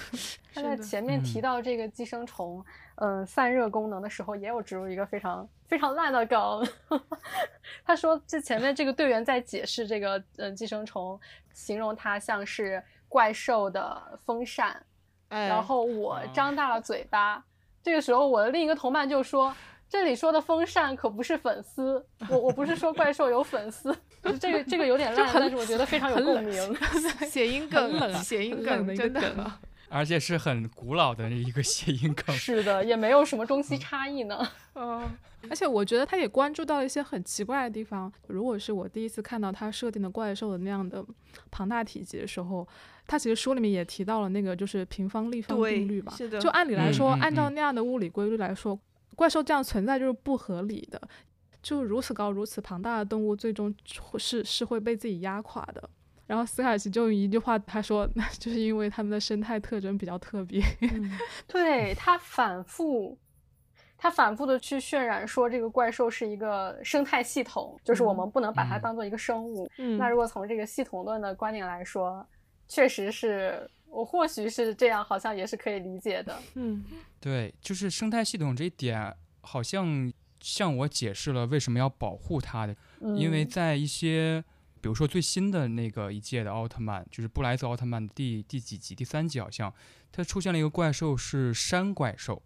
[0.54, 2.64] 他在前面提到这个寄生虫，
[2.94, 6.66] 嗯，散热功能的时候，也有植入一个非常非常烂的梗。
[7.84, 11.20] 他说，这前面这个队员在解释这个，嗯，寄生虫，
[11.52, 14.82] 形容它像是怪兽的风扇。
[15.28, 17.44] 然后我张大了嘴巴，
[17.82, 19.54] 这个时候我的另一个同伴就说。
[19.90, 23.94] 这里说的风扇可不是粉丝，我我不是说怪兽有粉丝，
[24.38, 26.76] 这个这个有点烂，但是我觉得非常有共鸣。
[27.28, 29.52] 谐音梗，谐音梗，真的，
[29.88, 32.32] 而且是很古老的一个谐音梗。
[32.36, 34.48] 是的，也没有什么中西差异呢。
[34.76, 35.10] 嗯，
[35.50, 38.10] 而且我觉得他也关注到一些很奇怪的地方。
[38.28, 41.04] 如果是我第一次看到他设定的怪兽的那样的
[41.50, 42.64] 庞大体积的时候，
[43.08, 46.14] 他其实书里面也提到了那个就是平方立方定律吧？
[46.16, 46.38] 是的。
[46.38, 48.78] 就按理来说，按照那样的物理规律来说。
[49.16, 51.00] 怪兽这样存在就是不合理的，
[51.62, 53.74] 就如此高、如此庞大的动物，最终
[54.18, 55.90] 是是会被自己压垮的。
[56.26, 60.62] 然后斯凯奇就用一句话他说：“那 就是因为他们的生态特征比较特别。”
[61.48, 63.18] 对他反复，
[63.98, 69.68] 他反复的去渲染说这个怪兽是一个生态系统，就是我们不能把它当做一个生物。
[69.98, 72.26] 那如果从这个系统论的观点来说，
[72.68, 73.68] 确实是。
[73.90, 76.40] 我或许是这样，好像也是可以理解的。
[76.54, 76.84] 嗯，
[77.18, 80.10] 对，就是生态系统这一点，好像
[80.40, 82.76] 向我解释了为什么要保护它的。
[83.16, 84.42] 因为在一些，
[84.80, 88.94] 比如说最新的那个一届的奥特曼，就是布莱泽奥特曼第第几集？
[88.94, 89.74] 第三集好像，
[90.12, 92.40] 它出现了一个怪兽是山怪兽，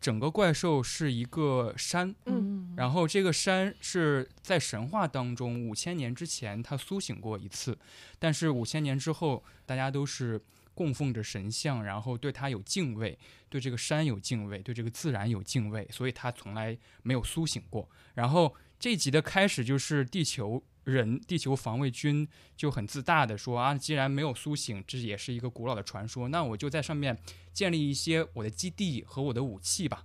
[0.00, 2.14] 整个怪兽是一个山。
[2.24, 7.76] 嗯，然后这个山是在神话当中五千年之前它苏醒过一次，
[8.18, 10.40] 但是五千年之后大家都是。
[10.76, 13.18] 供奉着神像，然后对他有敬畏，
[13.48, 17.88] 对这个山有敬畏，对这个自然有敬畏，所以他从来没有苏醒过。
[18.12, 27.16] 然后这集的开始就是地球人、地球防卫军就很自大的说啊，既然没有苏醒，这也是一个古老的传说，那我就在上面
[27.54, 30.04] 建立一些我的基地和我的武器吧。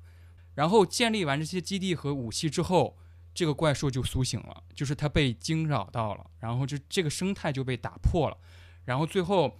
[0.55, 2.97] 然后建立完这些基地和武器之后，
[3.33, 8.37] 这个怪兽就苏醒了，就是它被惊扰到了，然后就这个生态就被打破了，
[8.85, 9.57] 然后最后。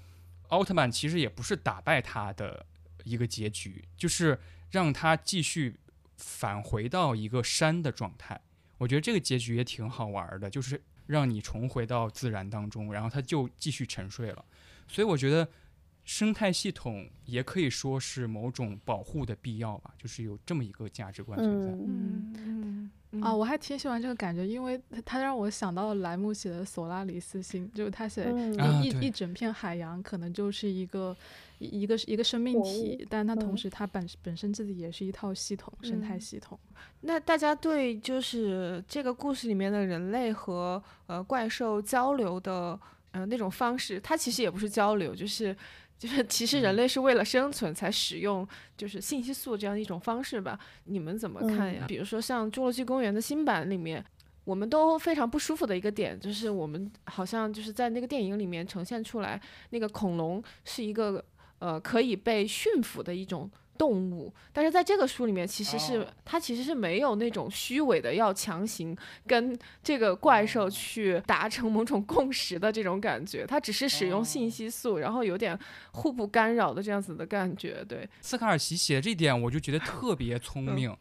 [0.51, 2.65] 奥特曼其实也不是打败他的
[3.03, 4.39] 一个结局，就是
[4.69, 5.77] 让他继续
[6.17, 8.39] 返回到一个山的状态。
[8.77, 14.45] 我觉得这个结局也挺好玩的，就是让你重回到自然当中，然后他就继续沉睡了。
[14.87, 15.47] 所以我觉得
[16.03, 21.69] 生态系统也可以说是某种保护的必要吧，就是有这么一个价值观存在。
[21.69, 22.91] 嗯嗯。
[23.19, 28.31] 啊，我还挺喜欢这个感觉，因为它让我想到了莱姆写的《索拉里斯星》，就是他写
[28.81, 31.13] 一一整片海洋可能就是一个
[31.59, 36.57] 一个一个生命体，但它同时它本本身自己也是一套系统，生态系统。
[37.01, 42.79] 那大家对就是这个故事里面的人类和呃怪兽交流的
[43.11, 45.53] 呃那种方式，它其实也不是交流，就是。
[46.01, 50.57] 就是其实人类是为了生存才使用就是信息素这样一种方式吧？
[50.85, 51.85] 你们怎么看呀？
[51.87, 54.03] 比如说像《侏罗纪公园》的新版里面，
[54.43, 59.39] 我们都非常不舒服的一个点，就是我们好像就是在那个电影里面呈现出来，
[59.69, 61.23] 那个恐龙是一个
[61.59, 63.47] 呃可以被驯服的一种。
[63.77, 68.95] 动物，但是在这个书里面，其实是它其实是没有那种虚伪的要强行
[69.25, 75.57] 跟这个怪兽去达成某种共识的这种感觉，它只是使用信息素，然后有点
[75.93, 77.83] 互不干扰的这样子的感觉。
[77.87, 80.95] 对，斯卡尔奇写的这点，我就觉得特别聪明。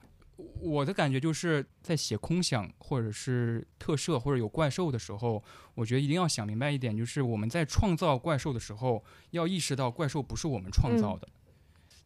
[0.63, 5.43] 我的感觉就是在写空想或者是特摄或者有怪兽的时候，
[5.75, 11.29] 我觉得一定要想明白一点，就是我们在创造怪兽的时候，要意识到怪兽不是我们创造的。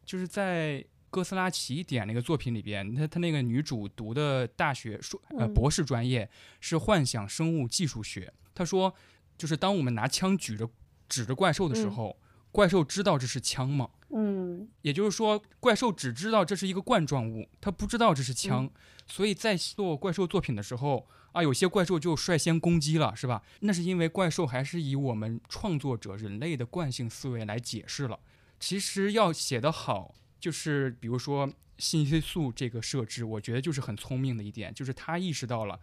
[0.05, 6.29] 就是在哥斯拉奇点那个作品里边，他他那个女主读的大学硕呃博士专业
[6.59, 8.33] 是幻想生物技术学。
[8.53, 8.93] 他说，
[9.37, 10.69] 就是当我们拿枪举着
[11.09, 12.17] 指着怪兽的时候，
[12.51, 13.89] 怪兽知道这是枪吗？
[14.09, 18.69] 嗯，也就是说，怪兽只知道这是一个冠状物，它不知道这是枪。
[19.07, 23.41] 所以在做怪兽作品的时候，啊，有些怪兽就率先攻击了，是吧？
[23.61, 28.19] 那是因为怪兽还是以我们创作者人类的惯性思维来解释了。
[28.59, 35.79] 其实要写得好，就是比如说信息素这个设置，我觉得就是很聪明的一点，就是他意识到了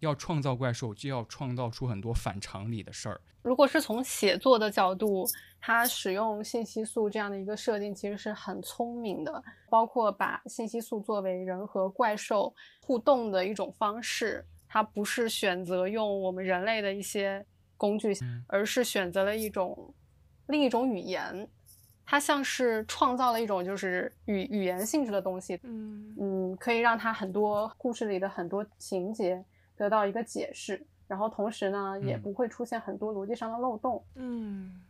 [0.00, 3.20] 要创造怪兽，就要创造出很多反常理的事儿。
[3.42, 5.28] 如果是从写作的角度，
[5.60, 14.44] 他使用信息素这样的一个设定，其实是很聪明的，包括把信息素作为人和怪兽互动的一种方式。
[14.66, 17.44] 它不是选择用我们人类的一些
[17.76, 18.16] 工具，
[18.46, 19.94] 而是选择了一种
[20.46, 21.46] 另一种语言。
[22.04, 29.44] 它像是创造了一种就是语语言性质的东西，嗯嗯，可以让它很多故事里的很多情节
[29.76, 34.04] 得到一个解释，然后同时呢，也不会出现很多逻辑上的漏洞。
[34.14, 34.82] 嗯，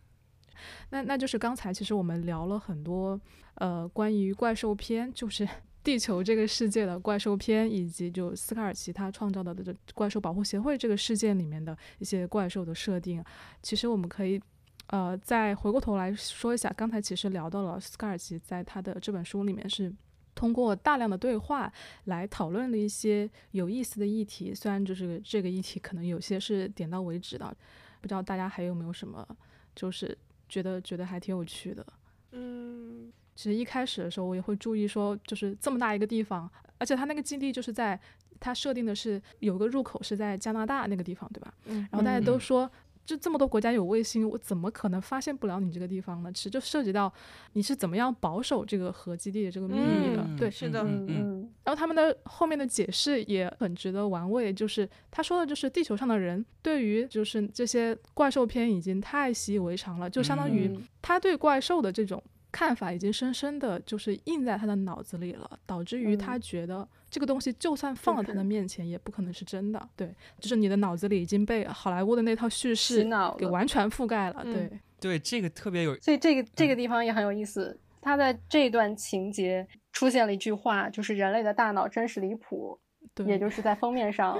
[0.91, 3.21] 那那就是刚才其实我们聊了很多，
[3.55, 5.49] 呃，关于怪兽片，就是。
[5.85, 13.23] 地球这个世界的怪兽片，以及就斯卡尔奇他创造的这怪兽保护协会这个事件里面的一些怪兽的设定，
[13.61, 14.41] 其实我们可以，
[14.89, 16.73] 呃，再回过头来说一下。
[16.77, 19.93] 刚才其实聊到了斯卡尔奇在他的这本书里面是
[20.35, 21.73] 通过大量的对话
[22.05, 27.57] 来讨论了一些有意思的议题，虽然就是这个议题可能有些是点到为止的，
[28.01, 29.27] 不知道大家还有没有什么
[29.75, 30.17] 就是
[30.49, 31.87] 觉得觉得还挺有趣的，
[32.33, 33.13] 嗯。
[33.37, 37.99] 其实一开始的时候，我也会注意说，就是这么大一个地方，而且它那个基地就是在
[38.39, 41.53] 它设定的是有个入口是在加拿大那个地方，对吧？
[41.65, 41.79] 嗯。
[41.91, 42.71] 然后大家都说，
[43.05, 46.33] 就这么多国家有卫星，我怎么可能发现不了你这个地方呢？
[46.33, 47.13] 其实就涉及到
[47.53, 50.27] 你是怎么样保守这个核基地的这个秘密的。
[50.39, 50.83] 对，是的。
[50.83, 51.51] 嗯嗯。
[51.65, 62.23] 然后他们的后面的解释也很值得玩味，就是他说的就是地球上的人对于就是这些怪兽片已经太习以为常了，就相当于他对怪兽的这种。
[62.55, 69.89] 看法已经深深的就是印在他的脑子里了，导致于他觉得这个东西就算放在他的面前，也不可能是真的。
[69.97, 73.05] 对，就是你的脑子里已经被好莱坞的那套叙事
[73.37, 74.45] 给完全覆盖了。
[74.45, 77.77] 对，对，这个特别有，所以这个这个地方也很有意思。
[78.01, 82.79] 他在这段情节出现了一句话，就是人类的大脑真是离谱。
[83.27, 84.37] 也就是在封面上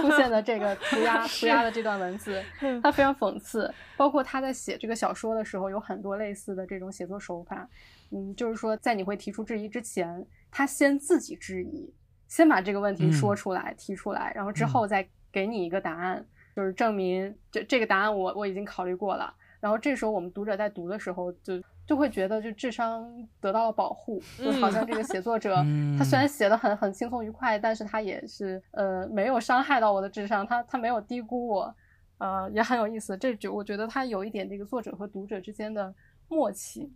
[0.00, 2.42] 出现的这个涂鸦 涂鸦的这段文字，
[2.82, 3.72] 它非常讽刺。
[3.96, 7.68] 包括他在写这个小说的时候，有很多类似的这种写作手法。
[8.10, 11.92] 嗯，就是说，在你会提出质疑之前，他先自己质疑，
[12.26, 19.32] 先把这个问题说出来、提出来，然后之后再给你一个答案，就是证明这这个答案我我已经考虑过了。
[19.60, 21.62] 然后这时候我们读者在读的时候就。
[21.90, 23.04] 就会觉得就智商
[23.40, 25.56] 得到了保护，就好像这个写作者
[25.98, 31.74] 他虽然写的很很轻松愉快，但是他也是呃没有伤害到我的智商，他他没有低估我，
[32.18, 33.16] 呃也很有意思。
[33.16, 35.92] 这就我觉得他有一点这个作者和读者之间的
[36.28, 36.92] 默契。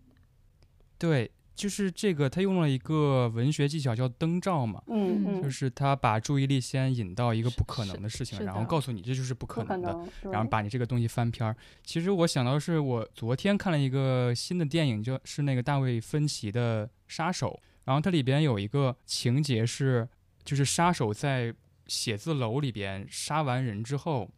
[0.96, 1.28] 对。
[1.54, 9.96] 就是这个，他用了一个文学技巧叫灯罩嘛，嗯就是他把注意力先引到一个不可能的事情，然后告诉你这就是不可能的，
[10.32, 11.56] 然后把你这个东西翻篇儿。
[11.84, 20.08] 其实我想到是我昨天看了一个新的电影，就是那个大卫芬奇的《杀手》，然后它里边有一个情节是，
[20.44, 21.54] 就是杀手在
[21.86, 24.28] 写字楼里边杀完人之后，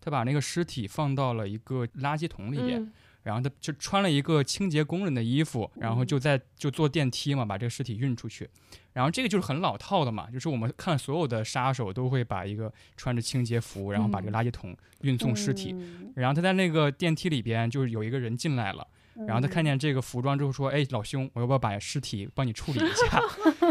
[0.00, 2.92] 他把那个尸体放到了一个垃圾桶里边。
[3.22, 8.48] 然后他就穿了一个清洁工人的衣服，然后就在就坐电梯嘛，把这个尸体运出去。
[8.92, 15.74] 然后这个就是很老套的嘛，就是我们看所有的杀手都会把一个穿着清洁服，然后把这个垃圾桶运送尸体。
[16.16, 18.86] 然后他在那个电梯里边，就是有一个人进来了，
[19.26, 23.22] 然后他看见这个服装之后说：“哎，老兄，我要不要把尸体帮你处理一下？”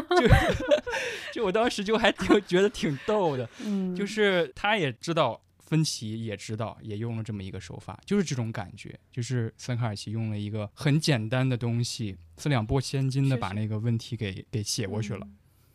[1.33, 3.49] 就就我当时就还挺觉得挺逗的，
[3.95, 5.41] 就是他也知道。
[5.69, 15.27] 芬奇也知道，也用了这么一个手法，就是这种感觉，就是森卡尔奇用了一个很简单的东西，四两拨千斤的把那个问题给给写过去了。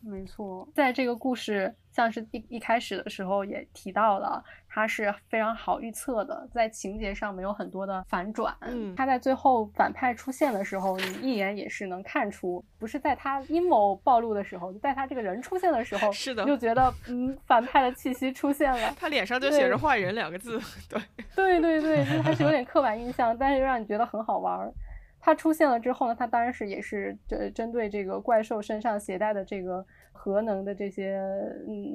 [0.05, 8.55] 没错，在这个故事像是一一开始的时候也提到了，它是非常好预测的，在情节上没有很多的反转。
[8.61, 18.93] 嗯，他在最后反派出现的时候，你一眼也是能看出，不是在他阴谋暴露的时候，就在他这个人出现的时候，是的，就觉得嗯，反派的气息出现了。
[18.99, 21.01] 他脸上就写着“坏人”两个字，对，
[21.35, 24.71] 对对对，就还是有点 刻板印象，但是又让你觉得很好玩。
[25.19, 29.83] 他出现了之后呢，他当然是也是针针对这个怪兽身上携带的这个
[30.25, 31.21] 核能的这些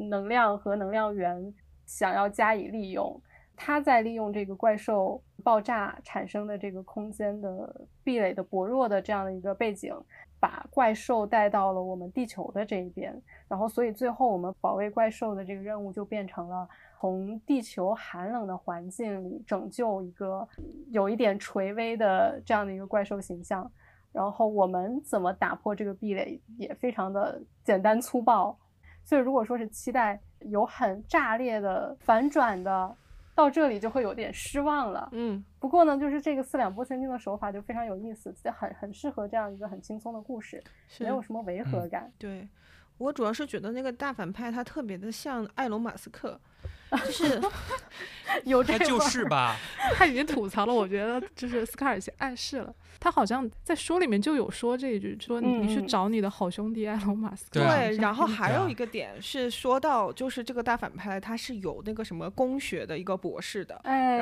[0.09, 1.53] 能量和能量源，
[1.85, 3.21] 想要加以利用。
[3.57, 9.93] 它在利用这个怪兽爆炸产生的这个空间的壁垒的薄弱的这样的一个背景，
[10.39, 13.21] 把怪兽带到了我们地球的这一边。
[13.49, 16.69] 然后，所以最后我们保卫怪兽的这个任务就变成了。
[17.01, 20.47] 从地球寒冷的环境里拯救一个
[20.91, 23.73] 有一点垂危的这样的一个怪兽形象，
[24.13, 28.59] 然后我们怎么打破这个壁垒也非常的简单粗暴。
[29.05, 32.97] 所以如果说是期待有很炸裂的反转的，
[33.35, 35.09] 到这里就会有点失望了。
[35.13, 40.63] 嗯，不过呢，就是这个四两拨千斤的手法就非常有意思，很很适合这样一个很轻松的故事，
[40.99, 42.13] 没有什么违和感。
[42.19, 42.47] 对
[42.99, 46.39] 我主要是觉得那个大反派他特别的像埃隆·马斯克。
[47.05, 47.41] 就是
[48.45, 49.57] 有这个，就是吧？
[49.97, 52.73] 他已经吐槽了，我觉得就是斯卡尔先暗示了。
[52.99, 57.59] 他好像在书里面就有说这一句，说你去找你的好兄弟埃隆·马斯克。
[57.59, 63.81] 对，然后还有一个点是说到，就是这个大反派他是有那个什么工学的一个博士的。
[63.85, 64.19] 哎，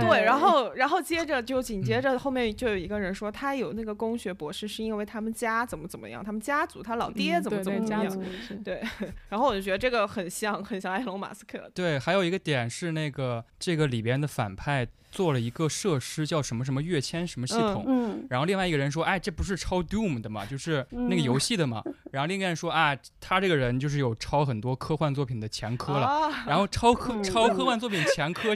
[0.00, 8.24] 对，然后然后接着就紧接着后面就有一个人说他有那个工学博士是因为他们家怎么怎么样，他们家族他老爹怎么怎么怎么样。
[8.64, 8.82] 对，
[9.28, 11.70] 然后我就觉得这个很像很像埃隆·马斯克。
[11.72, 11.96] 对。
[12.06, 17.84] 还有一个点是，那个这个里边的反派做了一个设施，叫什么什么跃迁什么系统。
[17.88, 18.24] 嗯。
[18.30, 20.46] 然后另外一个人说：“哎，这不是抄 Doom 的嘛？
[20.46, 21.82] 就是那个游戏的嘛？”
[22.12, 26.30] 然后另一个人说：“啊，他这个人就是有抄很多科幻作品的前科了。
[26.46, 28.54] 然后抄科抄科幻作品前科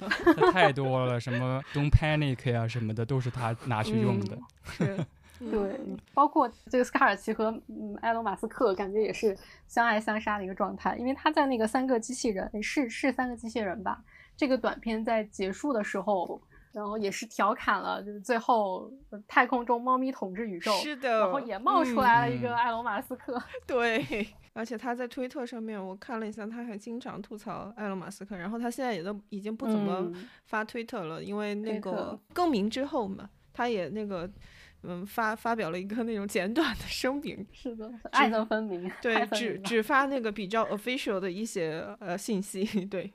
[0.53, 4.39] 太多了，什么 Don't Panic 呀什么的，都是他拿去用的。
[4.79, 4.97] 是。
[5.51, 5.81] 对，
[6.13, 9.35] 包括这个斯卡尔奇和嗯埃隆马斯克，感觉也是
[9.67, 10.95] 相爱相杀的一个状态。
[10.97, 14.03] 因为他在那个三个机器人，是是三个机器人吧？
[14.37, 16.41] 这个短片在结束的时候，
[16.73, 18.93] 然后也是调侃了，就是最后
[19.27, 23.43] 太空中猫咪统治宇宙，是的，然后也冒出来了一个埃隆马斯克。
[23.67, 28.37] 对，而且他在推特上面，我看了一下，他还经常吐槽埃隆马斯克。
[28.37, 30.11] 然后他现在也都已经不怎么
[30.45, 34.31] 发推特了，因为那个更名之后嘛，他也那个。
[34.83, 43.13] 嗯，发发表了一个那种简短的声明，是的，爱憎分明，对，只只发那个比较 official 的一些呃信息， 对，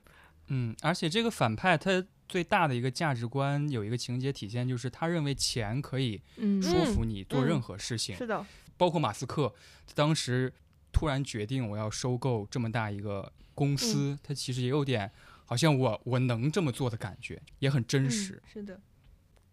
[0.49, 6.21] 嗯，而且这个反派他最大的一个价值观有一个情节体现，就是他认为钱可以
[6.61, 6.85] 说。
[6.93, 8.45] 服你做任何事情，是的，
[8.77, 9.51] 包括马斯克
[9.95, 10.53] 当时
[10.91, 15.11] 突然决定我要收购这么大一个公司，他其实也有点
[15.45, 18.79] 好像我我能这么做的感觉，也很真实，是的，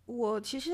[0.04, 0.72] 我其实。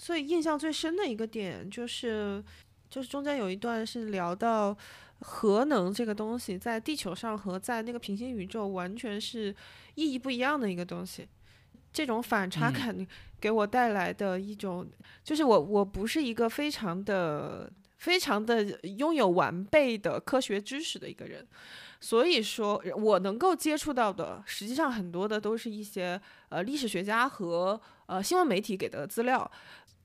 [0.00, 2.42] 最印象最深的一个点就是，
[2.88, 4.74] 就是中间有一段是聊到
[5.20, 9.54] 核能这个东西在地球上和在那个平行宇宙完全是
[9.96, 11.28] 意义不一样的一个东西。
[11.92, 13.06] 这种反差感
[13.38, 14.88] 给我带来的一种，
[15.22, 17.70] 就是我我不是一个非常的
[18.00, 21.46] 非常的拥有完备的科学知识的一个人，
[22.00, 29.48] 所以说我能够接触到的，实际上很多的都是一些呃历史学家和呃新闻媒体给的资料。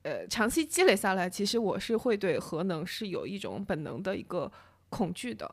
[0.02, 4.52] 呃，长期积累下来，其实我是会对核能是有一种本能的一个
[4.88, 5.52] 恐惧的。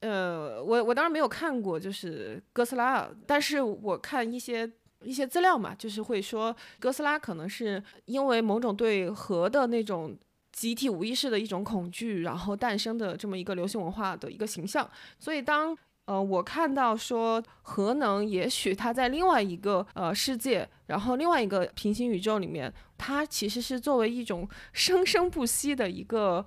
[0.00, 4.68] 呃，我我当然没有看过，就是哥斯拉，但是我看一些
[5.02, 10.18] 一些资料嘛，就是会说哥斯拉可能是因为某种对核的那种
[10.52, 14.88] 集体无意识的一种恐惧，然后诞生的这么一个流行文化的一个形象。
[15.18, 15.76] 所以当
[16.06, 26.44] 呃，我看到说核能，也许它在另外一个呃世界，然后另外一个平行宇宙里面，它其实是作为一种 生生不息的一个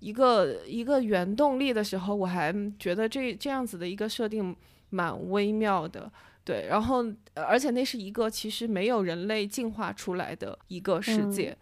[0.00, 4.56] 一个一个原动力的时候，我还觉得这这样子的一个设定
[4.90, 6.10] 蛮微妙的，
[6.42, 6.66] 对。
[6.68, 11.56] 然后，而且那是一个其实没有人类进化出来的一个世界，对。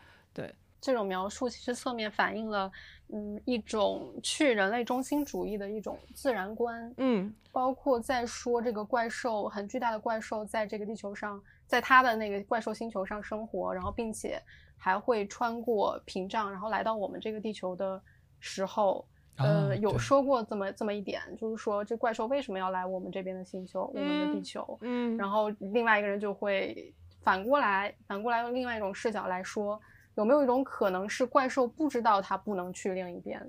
[0.81, 2.71] 这种描述其实侧面反映了。
[3.09, 14.43] 嗯，一种去人类中心主义的一种自然观，嗯，包括在说这个怪兽很巨大的怪兽在这个地球上，在它的那个怪兽星球上生活，然后并且
[14.77, 18.03] 还会穿过屏障，然后来到我们这个地球的
[18.41, 19.07] 时候，
[19.37, 29.81] 呃，有说过这么这么一点，就是说这怪兽为什么要来我们这边的星球，我们的地球，嗯，然后另外一个人就会反过来，反过来用另外一种视角来说。
[30.17, 33.41] 有没有一种可能是怪兽不知道它不能去另一边？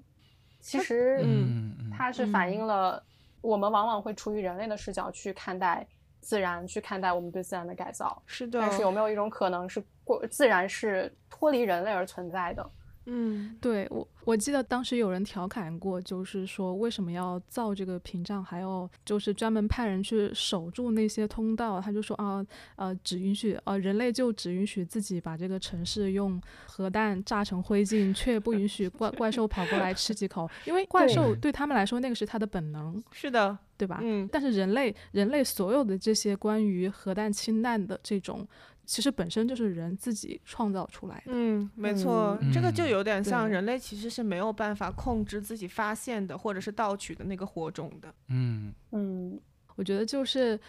[0.60, 3.02] 其实，嗯，它是反映了
[3.42, 5.88] 我们往往会出于人类的视角去看待
[6.20, 8.22] 自然，去看待我们对自然的改造。
[8.26, 8.60] 是的。
[8.60, 12.70] 但是有没有一种可能是过自然是脱离人类而存在的？
[13.10, 21.80] 嗯，对我我记得当时有人调侃过，就是说为什么要造这个屏障，还要就是专门派人去守住那些通道。
[21.80, 22.46] 他就说啊，
[22.76, 33.02] 呃，只允许呃人类就只允许自己把这个城市用核弹炸成灰烬，却不允许怪怪兽跑过来吃几口，因为怪兽对他们来说那个是他的本能。
[33.14, 34.00] 是的，对吧？
[34.04, 34.28] 嗯。
[34.30, 38.46] 但是人类人类所有的这些关于核弹氢弹的这种。
[38.88, 41.24] 其实本身就是人自己创造出来的。
[41.28, 48.12] 嗯，没错，这个就有点像人类其实是没有办法控制自己发现的或者是盗取的那个火种的。
[48.30, 49.40] 嗯嗯，
[49.76, 50.60] 我觉得就是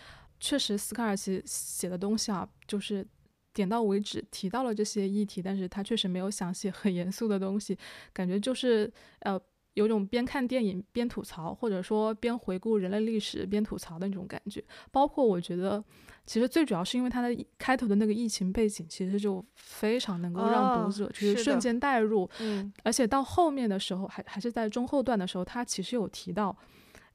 [0.40, 3.06] 确实斯卡尔奇写的东西啊，就是
[3.54, 7.78] 点到为止提到了这些议题，但是他确实没有想写很严肃的东西，
[8.12, 9.40] 感觉就是呃。
[9.78, 14.62] 有种边看电影边吐槽，或者说边回顾人类历史边吐槽的那种感觉。
[14.90, 15.82] 包括我觉得，
[16.26, 22.28] 其实最主要是因为它的开头的那个疫情背景，其实就非常能够让读者就是瞬间带入。
[22.40, 26.56] 嗯，而且到后面的时候，还还是在中后段的时候，他其实有提到。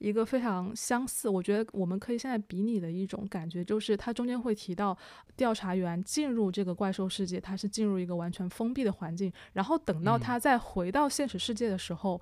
[0.03, 4.97] 一个非常相似，我觉得我们可以现在比拟的一种感觉，就是它中间会提到
[5.37, 12.19] 调查员进入这个怪兽世界，他是进入一个完全封闭的环境，然后等到他再回到现实世界的时候，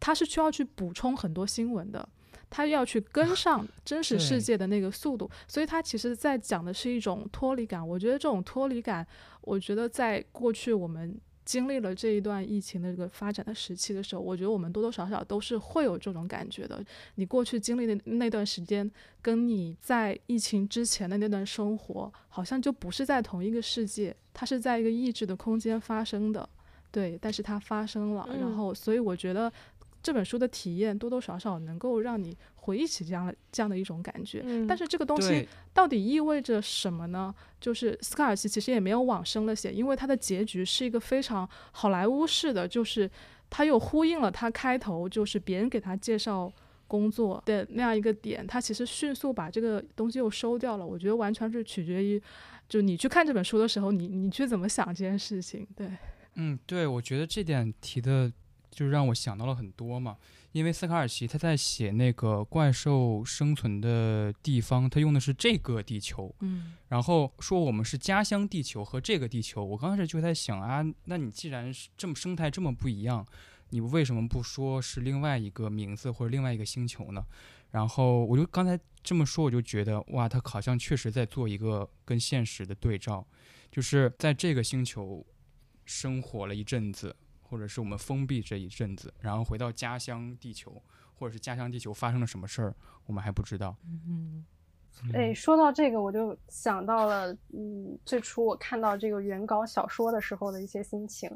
[0.00, 2.08] 他是需要去补充很多新闻的，
[2.48, 7.86] 他要去跟上真实世界的那个速度，所以他其实在讲的是一种脱离感。
[7.86, 9.06] 我觉得这种脱离感，
[9.42, 11.20] 我觉得在过去我们。
[11.50, 16.80] 经历了这一段疫情的这个发展的时期的时候，我觉得我们多多少少都是会有这种感觉的。
[17.16, 18.88] 你过去经历的那段时间，
[19.20, 26.48] 跟你在疫情之前的那段生活，好像就不是在同一个世界，它是在一个意志的空间发生的。
[26.92, 29.52] 对，但是它发生了，然后，所以我觉得。
[30.02, 37.34] 这本书的体验多多少少能够让你回忆起这样的这样的一种感觉，但是这个东西到底意味着什么呢？
[37.60, 43.10] 就是斯卡尔奇其实也没有往生了写，因为他的结局是一个非常好莱坞式的，就是
[43.50, 46.50] 他又呼应了他开头就是别人给他介绍
[46.86, 50.86] 工作的那样一个点，他其实迅速把这个东西又收掉了。
[50.86, 52.22] 我觉得完全是取决于，
[52.68, 55.66] 就你去看这本书的时候，你你去怎么想这件事情。
[55.76, 55.88] 对，
[56.36, 58.32] 嗯，对，我觉得这点提的。
[58.70, 60.16] 就让我想到了很多嘛，
[60.52, 69.64] 因为斯卡尔奇他在写那个怪兽生存的地方，他用的是这个地球，嗯，然后说我们是家乡地球和这个地球。
[69.64, 73.26] 我刚开始就在想啊，那你既然这么生态这么不一样，
[73.70, 77.24] 你为什么不说是另外一个名字或者另外一个星球呢？
[77.72, 83.26] 然后我就刚才这么说，我就觉得哇，他好像确实在做一个跟现实的对照，
[83.70, 85.24] 就是在这个星球
[85.84, 87.14] 生活了一阵子。
[87.50, 90.80] 或者是我们封闭这一阵子，然后回到家乡地球，
[91.18, 92.72] 或者是家乡地球发生了什么事儿，
[93.06, 93.76] 我们还不知道。
[94.06, 94.46] 嗯，
[95.12, 101.28] 哎，说到这个，我就想到了，嗯，最初我看到这个原稿小说的时候的一些心情，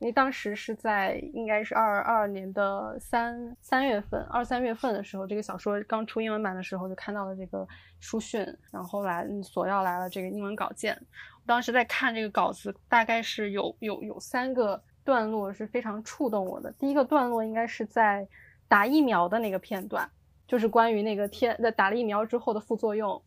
[0.00, 7.64] 因为当时是在应该是二二年的三三月份，二三月份的时候，这个小说刚出英文版的时候，就看到了这个
[8.00, 10.92] 书讯，然后来索要来了这个英文稿件。
[11.36, 14.82] 我当时在看这个稿子，大概是有有有三个。
[15.04, 16.72] 段落是非常触动我的。
[16.78, 18.26] 第一个段落应该是在
[18.68, 20.08] 打疫苗的那个片段，
[20.46, 23.20] 就是关于那个天在打了疫苗之后的副作用。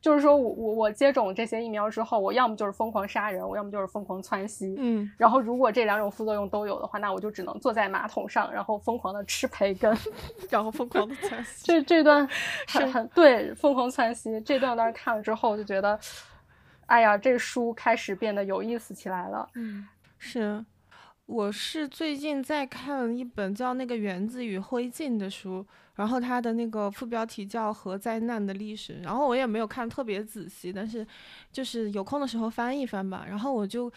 [0.00, 4.74] 就是说我我我接种这些疫苗之后，我要么就是疯狂杀人，我要么就是疯狂窜稀。
[4.78, 9.96] 嗯，然后如果这两种副作用都有的话，那我就只能坐在马桶上，然后疯狂的吃培根，
[10.50, 11.66] 然后疯狂的窜稀。
[11.66, 12.28] 这这段
[12.68, 15.98] 很很对，疯狂窜稀这段当时看了之后就觉得，
[16.86, 19.48] 哎呀，这书开始变得有意思起来了。
[19.54, 19.86] 嗯，
[20.18, 20.64] 是。
[21.26, 31.06] 我是最近在看一本叫《那个原子与灰烬》的书，然后它的那个副标题叫《核灾难的历史》，然后我也没有看特别仔细，但是
[31.50, 33.92] 就是有空的时候翻一翻吧，然后我就。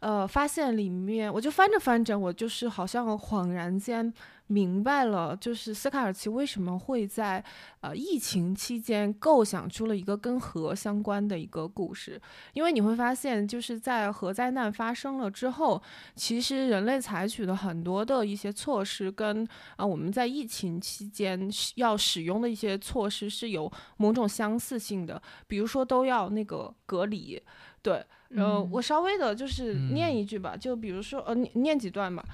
[0.00, 4.12] 呃，发现里面我就翻着翻着，我就是好像恍然间
[4.46, 7.44] 明白了，就是斯卡尔奇为什么会在
[7.80, 12.20] 呃疫情期间构想出了一个跟核相关的一个故事。
[12.52, 15.82] 因为你会发现，就是在核灾难发生了之后，
[16.14, 19.46] 其实人类采取的很多的一些措施，跟
[19.76, 27.42] 啊我们在疫情期间要使用的一些措施是有某种相似性的，比如说都要那个隔离，
[27.82, 28.04] 对。
[28.36, 32.24] 呃，我稍微的就是念一句吧，就比如说，呃，念念几段吧。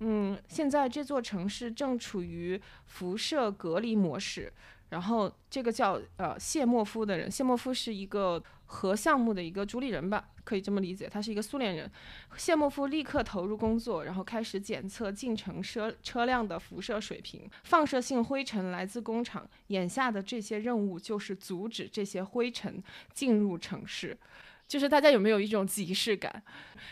[0.00, 4.52] 嗯，现在这座城市正处于辐射隔离模式。
[4.90, 11.90] 然后这个叫呃谢莫夫的人，谢莫夫是一个核项目的一个主理人吧，可以这么理解，他是一个苏联人。
[12.38, 17.46] 谢莫夫立刻投入工作，然后开始检测进城车车辆的辐射水平。
[17.64, 22.82] 放射性灰尘来自工厂，眼下的这些任务就是阻止这些灰尘
[23.12, 24.16] 进入城市。
[24.68, 26.42] 就是大家有没有一种即视感？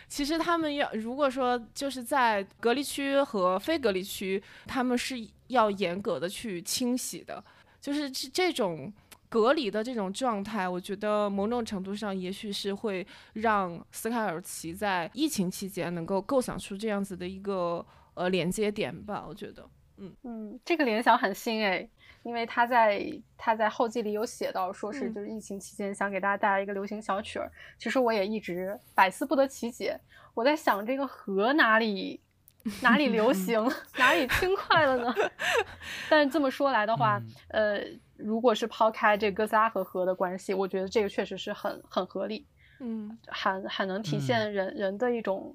[0.09, 5.17] 其实他们要如果说就是在隔离区和非隔离区，他们是
[5.49, 7.45] 要严格的去清洗的。
[7.81, 8.93] 就是这这种
[9.29, 19.25] 隔离的这种状态，我觉得某种程度上也许是会让斯凯尔奇在疫情期间能够构想出这样子的一个呃连接点吧。
[19.29, 19.69] 我觉得，
[19.99, 21.89] 嗯嗯，这个联想很新诶。
[22.27, 23.01] 因为他在
[23.39, 27.49] 他在后记里有写到，说是就是疫情期间想给大家带来一个流行小曲儿。
[27.79, 29.97] 其实我也一直百思不得其解。
[30.35, 32.21] 我在想这个河哪里
[32.83, 33.65] 哪里流行，
[33.97, 35.15] 哪里轻快了呢？
[36.11, 37.81] 但是这么说来的话，呃，
[38.17, 42.45] 如果是抛开这哥斯拉和河的关系，我觉得这个确实是很很合理，
[42.81, 45.55] 嗯，很很能体现人人的一种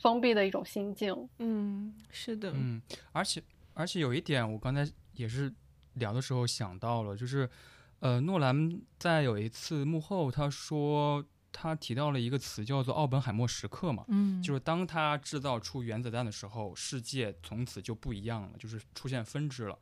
[0.00, 1.28] 封闭的一种心境。
[1.40, 2.80] 嗯，是的，嗯，
[3.12, 3.42] 而且。
[3.78, 5.52] 而且有一点，我刚才也是
[5.96, 7.48] 聊的时候想到了，就是，
[8.00, 19.78] 呃，诺兰在有一次幕后他说，他提到了一个词叫做“奥本海默时刻”嘛，嗯，就是当他制造出原子弹的时候，世界从此就不一样了，就是出现分支了。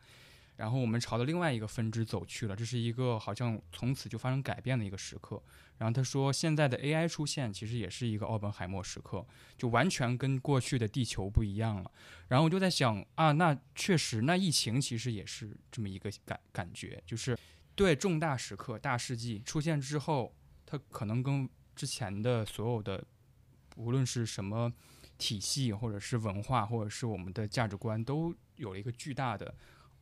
[0.57, 5.43] 然后我们朝着另外一个分支走去了，这是一个好像从此就发生改变的一个时刻。
[5.79, 9.27] 然后他说，现在的 AI 出现其实也是一个奥本海默时刻，
[9.59, 11.91] 就完全跟过去的地球不一样了。
[12.29, 17.37] 然后我就在想啊，那确实，那疫情其实也是这么一个感感觉，就是
[17.75, 20.33] 对重大时刻、大事记出现之后，
[20.65, 23.05] 它可能跟之前的所有的，
[23.75, 24.73] 无论是什么
[25.19, 29.53] 体系，或者是文化，或者是我们的价值观，都有了一个巨大的。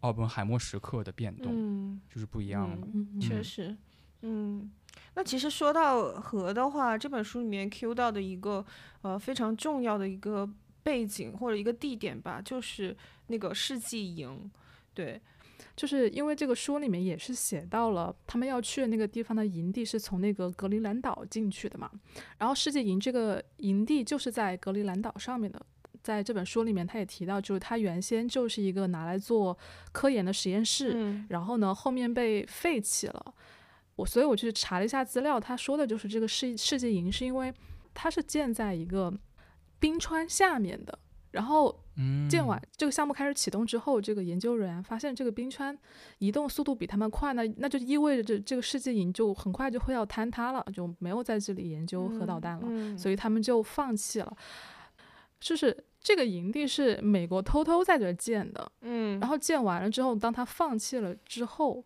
[0.03, 2.79] 奥本海默时刻的变动，嗯，就是不一样了。
[3.21, 3.77] 确实，
[4.23, 4.71] 嗯，
[5.15, 8.65] 那其实说到核的话，这本书里面 Q 到的一个
[9.03, 10.49] 呃非常重要的一个
[10.83, 12.97] 背景或者一个地点吧，就是
[13.29, 14.51] 那个世纪营。
[14.93, 15.21] 对，
[15.77, 21.89] 就是因为这个书里面也是写到了他们要去的那个地方的营地是从那个格陵兰岛进去的嘛，
[22.39, 25.65] 然后世纪营这个营地就是在格陵兰岛上面的。
[26.03, 29.57] 在这本书里面，他也提到，就是他原先就是一个拿来做
[29.93, 33.35] 科研的实验室，然后呢，后面被废弃了。
[33.95, 37.53] 我所以我去查了一下资料，他说的就是这个世世纪营是因为
[37.93, 39.13] 它是建在一个
[39.79, 40.99] 冰川下面的，
[41.31, 41.79] 然后
[42.29, 45.79] 建完这个项目开始启动之后，这个研究人员发现这个冰川
[46.19, 54.37] 移动速度比他们快，那那就意味着这这个世纪营就很快就会要坍塌了，就没有在这里研究核导弹了，所以他们就放弃了，
[55.39, 55.85] 就是。
[56.03, 61.85] 这个营地是美国偷偷在这建的，嗯，然后建完了之后，当他放弃了之后，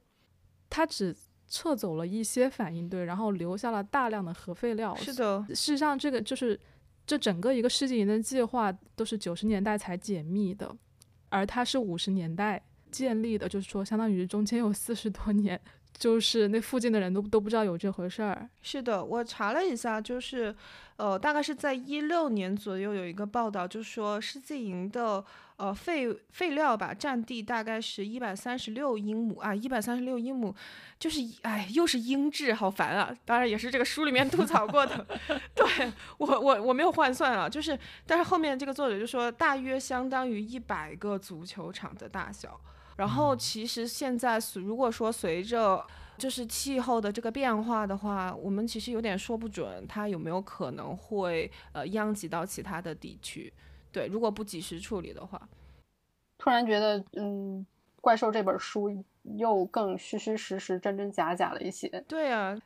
[0.71, 1.14] 他只
[1.47, 4.95] 撤走了一些反应堆，然后留下了大量的核废料。
[4.97, 6.59] 是的，事实上，这个就是
[7.07, 10.75] 这整个一个世纪营的计划都是九十年代才解密的，
[11.29, 15.61] 而它是五十年代建立的，就是说，相当于中间有四十多年。
[15.99, 18.49] 就是那附近的人都都不知道有这回事儿。
[18.63, 20.55] 是的，我查了一下，就是，
[20.97, 25.25] 呃，大概是在一六年左右有一个报道，就说世纪营的
[25.57, 30.55] 呃废废料吧，占地大概是一百三十六英亩啊，一百三十六英亩，
[30.99, 33.17] 就是哎，又是英制，好烦啊！
[33.25, 35.07] 当然也是这个书里面吐槽过的。
[35.55, 42.61] 对我我我没有换算啊，就是，但是后面这个作者就说，大约相当于一百个足球场的大小。
[42.97, 45.85] 然后其实现在，如果说随着
[46.17, 53.53] 就是气候的这个变化的话，我们其实有点说不准它有没有可能会呃殃及到其他的地区。
[53.93, 55.49] 对，如果不及时处理的话，
[56.39, 57.67] 突然觉得嗯，
[58.01, 58.89] 怪兽这本书
[59.37, 61.89] 又更虚虚实实、真真假假了一些。
[62.09, 62.59] 对啊，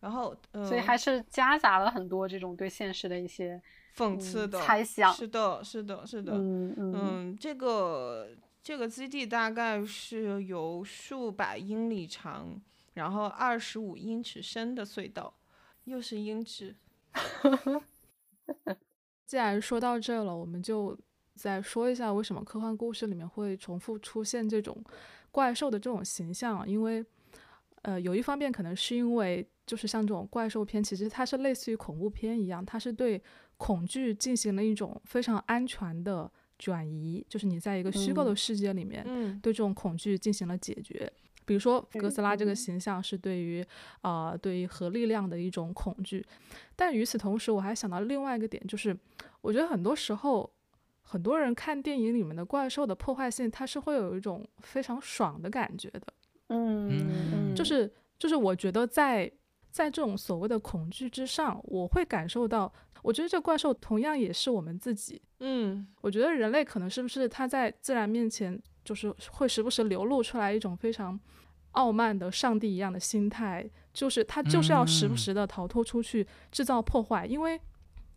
[0.00, 3.62] 然后所以还是夹杂了很多这种对现实的一些
[3.96, 5.12] 讽刺的猜想。
[5.12, 6.32] 是的，是的，是的。
[6.34, 8.28] 嗯嗯，这个。
[8.62, 12.62] 这个基地大概是有数百英里长，
[12.94, 15.34] 然后二十五英尺深的隧道，
[15.84, 16.76] 又是英尺。
[19.26, 20.96] 既然说到这了，我们就
[21.34, 24.80] 再说一下为什么科幻故事里面会重复出现这种
[25.32, 26.68] 怪兽的这种形象。
[26.68, 27.04] 因为，
[27.82, 33.20] 呃，有一方面可能是因为，就是像这种怪兽片，其实它是类似于恐怖片一样，它是对
[33.56, 36.30] 恐惧进行了一种非常安全的。
[36.62, 39.02] 转移就是你在一个虚构的世界里面，
[39.40, 41.12] 对这种恐惧进行了解决。
[41.44, 43.66] 比如说哥斯拉这个形象是对于
[44.02, 46.24] 啊对于核力量的一种恐惧，
[46.76, 48.96] 但与此同时，我还想到另外一个点，就是
[49.40, 50.48] 我觉得很多时候
[51.02, 56.02] 很多人看电影里面的怪兽的破坏性，它是会有一种非常爽的感觉的。
[56.50, 59.28] 嗯，就是就是我觉得在
[59.72, 62.72] 在这种所谓的恐惧之上，我会感受到。
[63.02, 65.20] 我觉得这怪兽同样也是我们自己。
[65.40, 71.18] 嗯，我觉得人类可能是不是他在自然面前，就是会时不时流露出来一种非常
[71.72, 77.26] 傲慢的上帝一样的心态，就是他就是要时不时的逃脱出去制造破坏。
[77.26, 77.60] 因为，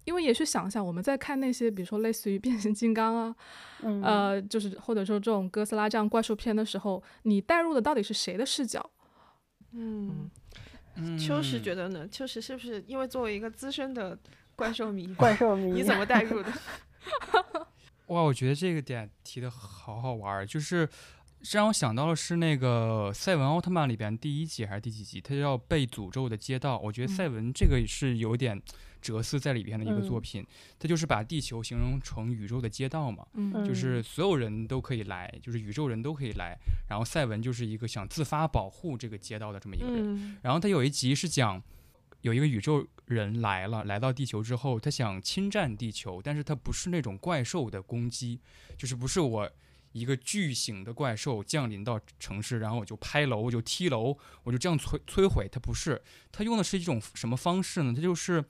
[0.03, 3.36] 因为也许想一下，我们在看那些比如说类似于变形金刚啊，
[4.03, 8.88] 呃，就是或者说这种哥斯拉这样怪兽片的时候，你带入的到底是谁的视角？
[9.72, 10.30] 嗯，
[11.18, 12.08] 秋实觉得呢？
[12.08, 14.18] 秋实是不是因为作为一个资深的？
[14.58, 16.50] 怪兽迷，怪兽迷，你怎么代入的？
[18.08, 20.88] 哇，我觉得这个点提的好好玩儿，就是
[21.52, 26.80] 让我想到的是那个赛文奥特曼里边第一集还是第几集，他叫被诅咒的街道。
[26.80, 28.62] 我觉得赛文这个是有点
[29.06, 30.45] 哲思在里边的一个作品，
[30.80, 33.26] 他就是把地球形容成宇宙的街道嘛，
[33.66, 36.58] 就是所有人都可以来，就是宇宙人都可以来。
[36.89, 40.38] 然后赛文就是一个想自发保护这个街道的这么一个人。
[40.41, 41.62] 然后他有一集是讲。
[42.22, 48.39] 有一个宇宙人来了，来到地球之后，他想侵占地球，但是他不是那种怪兽的攻击，
[48.76, 49.47] 就是不是我
[49.91, 55.47] 一个巨型的怪兽降临到城市，然后我就拍楼，我就踢楼，我就这样摧摧毁。
[55.51, 56.01] 它不是，
[56.32, 57.93] 它用的是一种什么方式呢？
[57.95, 58.43] 它就是，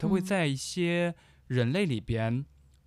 [0.00, 1.14] 它会在一些
[1.46, 2.44] 人类里边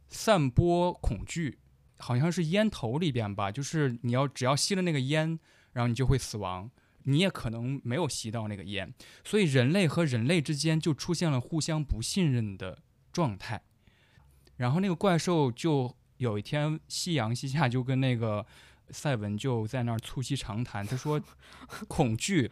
[0.10, 1.60] 散播恐惧，
[2.00, 5.40] 好像是烟头里边吧，就是你要只要吸了那个烟，
[5.72, 6.70] 然后你就会死亡。
[7.04, 8.94] 你也可能没有吸到那个烟，
[9.24, 12.80] 所以人类和人类之间就出现了互相不信任的
[13.12, 13.62] 状态。
[14.58, 15.96] 然后那个怪兽就。
[16.18, 18.46] 有一天，夕阳西下，就跟那个
[18.92, 20.86] 赛文就在那儿促膝长谈。
[20.86, 21.22] 他说：
[21.90, 22.50] “恐惧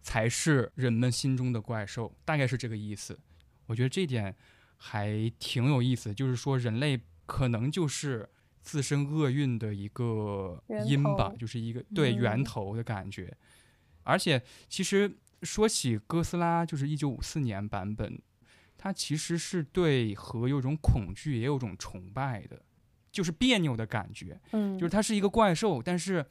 [0.00, 3.18] 才是人们心中的怪兽，大概是这个意思。”
[3.66, 4.34] 我觉得这点
[4.76, 8.28] 还挺有意思，就是说人类可能就是
[8.62, 13.36] 自身厄运的一个因吧，就是一个对源头的感觉。
[14.02, 18.20] 而且，其实说起哥斯拉，就是一九五四年版本，
[18.78, 22.62] 它其实是对核有种恐惧，也有种崇拜的。
[23.12, 26.22] 就是别扭的感觉，嗯，就是它是一个怪兽，但是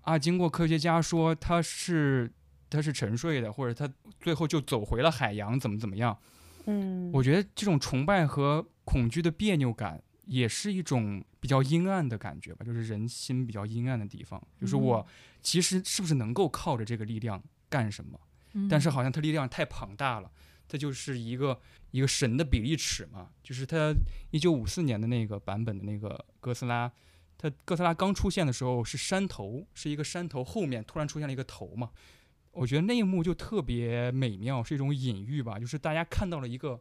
[0.00, 2.28] 啊，经过科学家说它是
[2.68, 3.88] 它是沉睡的，或者它
[4.20, 6.18] 最后就走回了海洋，怎么怎么样，
[6.66, 15.06] 嗯，我觉得这种崇拜和恐惧的别扭感也是一种比较阴暗的感觉吧，就是人心比较阴暗的地方，就是我
[15.42, 18.18] 其实是不是能够靠着这个力量干什么，
[18.68, 20.30] 但是好像它力量太庞大了。
[20.68, 21.60] 它就是一个
[21.90, 23.94] 一个神的比例尺嘛，就是它
[24.30, 26.90] 一九五四年的那个版本的那个哥斯拉，
[27.36, 31.90] 它哥斯拉刚出现的时候是山头，是一个山头后面突然出现了一个头嘛，
[32.52, 36.80] 我觉得那一幕就特别美妙，是一种隐喻吧，就是大家看到了一个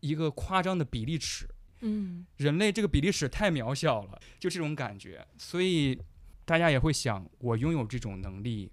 [0.00, 1.46] 一个夸张的比例尺，
[1.80, 6.00] 嗯，人类这个比例尺太渺小了，就这种感觉，所以
[6.44, 8.72] 大家也会想，我拥有这种能力，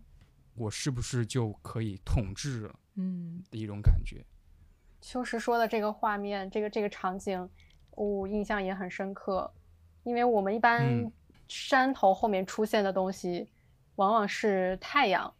[0.56, 2.80] 我是不是就可以统治了？
[2.96, 4.26] 嗯，的一种感觉。
[5.02, 7.50] 秋实说的这个画面，这个这个场景，
[7.92, 9.54] 我印象也很深刻，
[10.04, 11.10] 因为我们一般
[11.48, 13.48] 山头后面出现的东西，
[13.96, 15.34] 往往是太阳，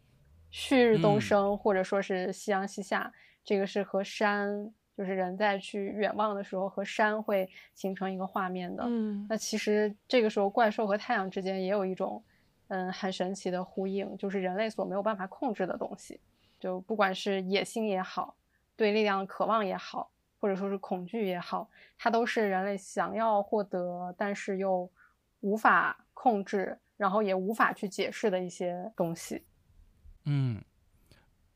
[0.50, 3.12] 旭日东升，或者说是夕阳西下，
[3.44, 8.84] 这个是和山，就是人在去远望的时候和山会形成一个画面的。
[8.86, 12.22] 嗯，那其实这个时候怪兽和太阳之间也有一种，
[12.68, 16.20] 嗯，很神奇的呼应，就是人类所没有办法控制的东西，
[16.58, 18.36] 就不管是野心也好。
[18.76, 24.90] 对力量的渴望也好，或者说是恐惧也好，它都是人类想要获得，但是又
[25.40, 29.44] 无法控制，然后也无法去解释的一些东西。
[30.24, 30.62] 嗯，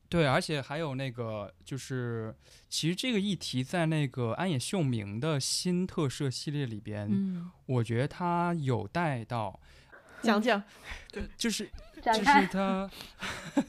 [0.09, 2.35] 对，而且还有那个，就是
[2.69, 9.59] 其实这个议题在那个安野秀明的新特摄系列里边，嗯，我觉得他有带到
[10.21, 10.63] 讲讲，
[11.11, 11.69] 对，就是
[12.01, 12.89] 就是他，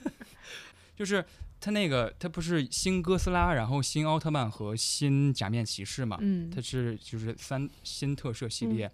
[0.97, 1.25] 就是。
[1.59, 6.17] 他那个，他不是新哥斯拉，然后新奥特曼和新假面骑士嘛？
[6.21, 8.89] 嗯，他是就是三新特摄系列，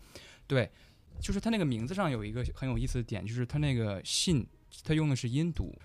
[0.47, 0.71] 对，
[1.21, 4.47] 就是他那个名字上有一个很有意思的点，就是他那个信，
[4.85, 5.77] 他用的是音读，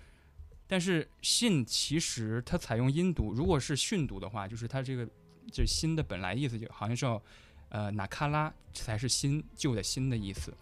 [0.68, 5.04] 但是信其实它采用音读，如果是训读的话，就是它这个
[5.50, 7.04] 就是新的本来意思就好像是
[7.70, 10.52] 呃哪卡拉才是新旧的新的意思，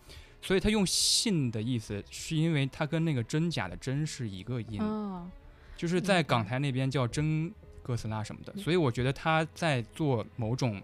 [0.41, 4.81] 所以它用信的意思是因为它跟那个真假的真是一个音。
[5.77, 7.53] 就是在港台那边叫真
[7.83, 10.83] 哥斯拉什么的，所以我觉得他在做某种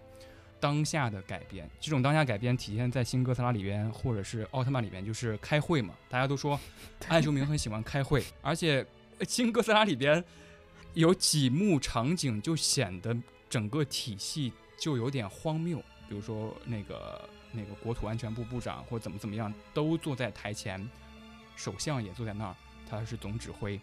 [0.59, 1.67] 当下的改编。
[1.79, 5.95] 这种当下改编体现在新哥斯拉里边，或者是奥特曼里边，就是开会嘛。
[6.07, 6.59] 大家都说
[7.07, 8.85] 安修明很喜欢开会，而且
[9.23, 10.23] 新哥斯拉里边
[10.93, 13.15] 有几幕场景就显得
[13.49, 15.77] 整个体系就有点荒谬。
[16.07, 20.87] 比如说那个那个国土安全部部长或怎么怎么样都坐在台前，
[21.55, 22.55] 首相也坐在那儿，
[22.89, 23.79] 他是总指挥。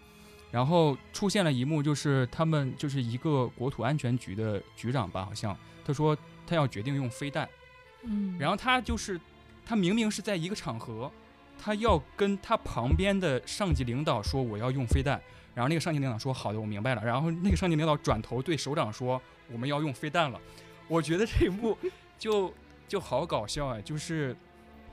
[0.50, 6.16] 然后出现了一幕，就是他们就是一个国土安全局的局长吧，好像他说
[6.46, 7.48] 他要决定用飞弹，
[8.02, 9.20] 嗯，然后他就是
[9.64, 11.10] 他明明是在一个场合，
[11.60, 15.20] 他要跟他旁边的上级领导说我要用飞弹，
[15.54, 19.20] 然后那个上级领导说好的，我明白了，然后那个上级领导转头对首长说
[19.52, 20.40] 我们要用飞弹了，
[20.88, 21.76] 我觉得这一幕
[22.18, 22.52] 就
[22.88, 24.34] 就好搞笑啊，就是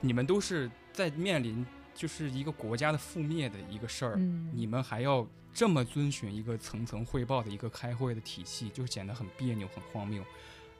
[0.02, 1.64] 你们都是在面临
[1.94, 4.16] 就是一个国家的覆灭的一个事儿，
[4.52, 5.26] 你们还要。
[5.54, 10.22] 这么遵循一个层层汇报的一个开会的体系，就显得很别扭、很荒谬。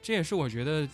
[0.01, 0.87] 这也是我觉得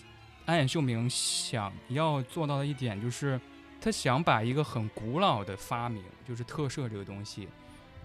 [0.45, 3.39] 安野秀明想要做到的一点，就是
[3.85, 7.47] 他想把一个很古老的发明，就是特摄这个东西，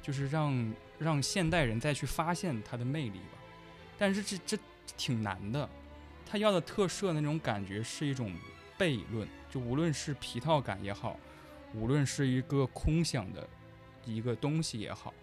[0.02, 3.38] 就是让让现代人再去发现它的魅力吧。
[3.96, 4.62] 但是这这
[4.98, 5.66] 挺难的，
[6.26, 8.30] 他要的特摄那种感觉是一种
[8.78, 11.18] 悖论，就无论是皮套感也好，
[11.72, 13.48] 无论是一个空想的
[14.04, 15.14] 一个东西也好。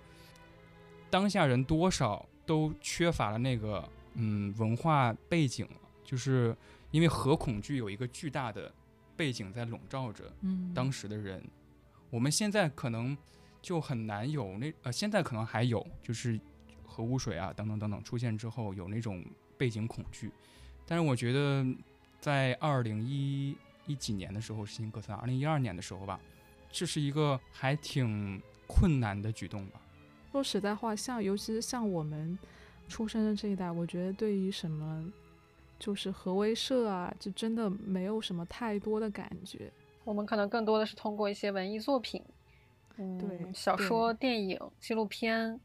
[1.11, 6.57] 当下人多少都缺乏了那个嗯文化背景了，就是
[6.89, 8.73] 因为核恐惧有一个巨大的
[9.17, 10.31] 背景在笼罩着
[10.73, 11.43] 当时的人。
[12.09, 13.17] 我们现在可能
[13.61, 16.39] 就很难有那呃，现在可能还有，就是
[16.85, 19.25] 核污水啊等等等等出现之后有那种
[19.57, 20.31] 背景恐惧。
[20.85, 21.65] 但是我觉得
[22.21, 26.17] 在二零一一几年的时候，新哥斯拉，二零一二年的时候吧，
[26.71, 29.81] 这是一个还挺困难的举动吧。
[30.31, 32.37] 说实在话，像尤其是像我们
[32.87, 35.03] 出生的这一代，我觉得对于什么
[35.79, 39.71] 就是核威慑啊，就真的没有什么太多的感觉。
[40.03, 42.23] 我们可能更多的是通过一些文艺作品，
[42.97, 45.59] 嗯，对，小说、电影、纪录片，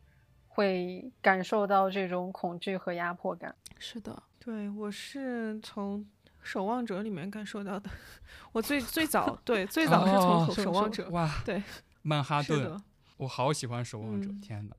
[0.48, 3.54] 会感受到这种恐惧和压迫感。
[3.78, 6.00] 是的，对我是从
[6.42, 7.88] 《守望者》里面感受到的。
[8.52, 11.62] 我最最早对最早是从《守望者》哇，对，
[12.02, 12.80] 曼哈顿。
[13.18, 14.74] 我好喜欢守望者，天哪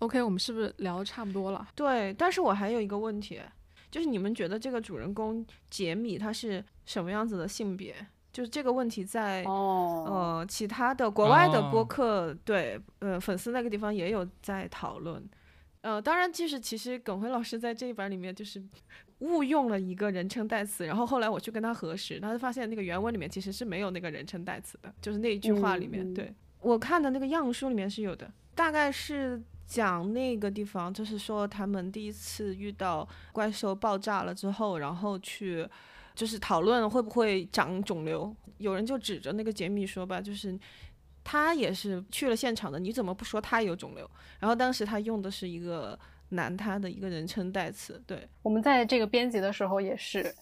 [0.00, 1.66] ！OK，我们是不是聊的差不多了？
[1.74, 3.40] 对，但是我还有一个问题，
[3.90, 7.94] 就是你们觉得这个主人公杰米他是什么样子的性别？
[8.30, 15.22] 就是这个问题在呃其他的国外的播客对呃粉丝那个地方也有在讨论。
[15.80, 18.62] 呃，当然就是其实耿辉老师在这一版里面就是
[19.20, 26.32] 误用了一个人称代词，然后后来我去跟他核实，他就发现那个原文里面其实是没有那个人称代词的，就是那一句话里面对。
[26.60, 35.68] 我看的那个样书里面是有的，大概是讲那个地方，就是说他们第一次遇到怪兽爆炸了之后，然后去
[36.14, 38.34] 就是讨论会不会长肿瘤。
[38.56, 40.58] 有人就指着那个杰米说吧，就是
[41.22, 44.10] 他也是去了现场的，你怎么不说他有肿瘤？
[44.40, 45.96] 然后当时他用的是一个
[46.30, 48.02] 男他的一个人称代词。
[48.06, 50.34] 对我们在这个编辑的时候也是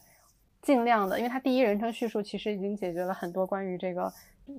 [0.62, 4.12] 尽量的，因为他第一人称叙述其实已经解决了很多关于这个。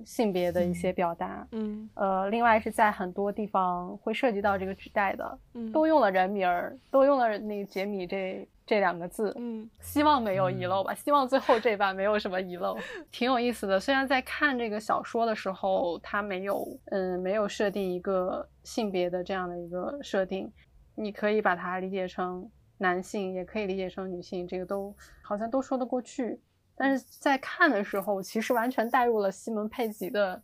[0.04, 12.76] 性别的一些表达，嗯，呃，另外是在很多地方会涉及到这个指代的，嗯，都用了人名儿，都用了那个杰米这这两个字，嗯，希望没有遗漏吧，希望最后这版没有什么遗漏，
[13.10, 13.80] 挺有意思的。
[13.80, 20.52] 虽然在看这个小说的时候，它没有，嗯，没有设定一个性别的这样的一个设定，
[20.94, 26.38] 你可以把它理解成男性，也可以理解成女性，这个都好像都说得过去。
[26.78, 30.40] 但是在看的时候，其实完全带入了西蒙佩吉的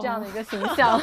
[0.00, 0.98] 这样的一个形象。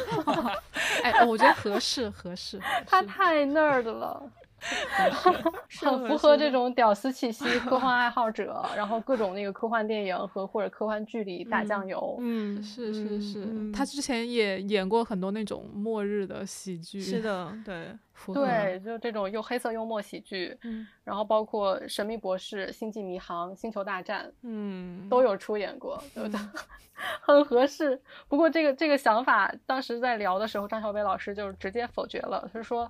[1.03, 2.59] 哎，我觉得合适，合适。
[2.87, 4.21] 他太 nerd 了。
[5.81, 12.17] 很符合这种屌丝气息，科幻爱好者，然后各种那个科幻电影和或者科幻剧里打酱油。
[12.19, 17.01] 嗯，是是是，他之前也演过很多那种末日的喜剧。
[17.01, 17.87] 是的， 对，
[18.33, 20.57] 对，就这种又黑色幽默喜剧。
[20.63, 26.39] 嗯，然后包括《神秘博士》《星际迷航》《星球大战》，嗯，都有出演过，对不对？
[27.21, 27.99] 很合适。
[28.29, 32.89] 不过这个这个想法，当时在聊的时候，张小北老师就直接否决了，他说。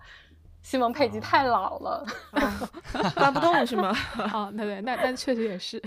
[0.63, 2.05] 西蒙佩吉太老了，
[3.15, 3.89] 搬不动是吗？
[4.15, 5.79] 啊， 对对，那但确实也是。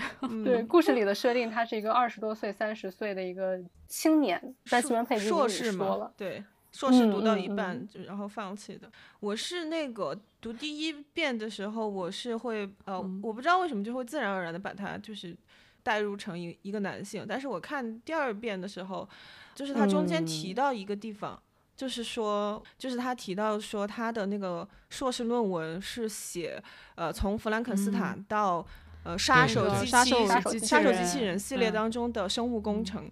[0.45, 3.59] 对，故事里的设定，他是一个二十多岁、三十岁的一个
[3.89, 8.89] 青年，但西蒙佩吉硕士嘛，对，硕士读到一半就然后放弃的。
[9.19, 15.35] 我是那个读第一遍的时候，我是会呃，我不知道为什么就会自然而然的把他就是
[15.83, 19.09] 代入成一一个男性，但是我看第二遍的时候，
[19.55, 21.41] 就是他中间提到一个地方。
[21.77, 26.63] 就是说，就是他提到说，他的那个硕士论文是写，
[26.95, 28.67] 呃，从弗兰肯斯坦到
[29.05, 33.11] 呃杀手机器杀手杀手机器人系列当中的生物工程，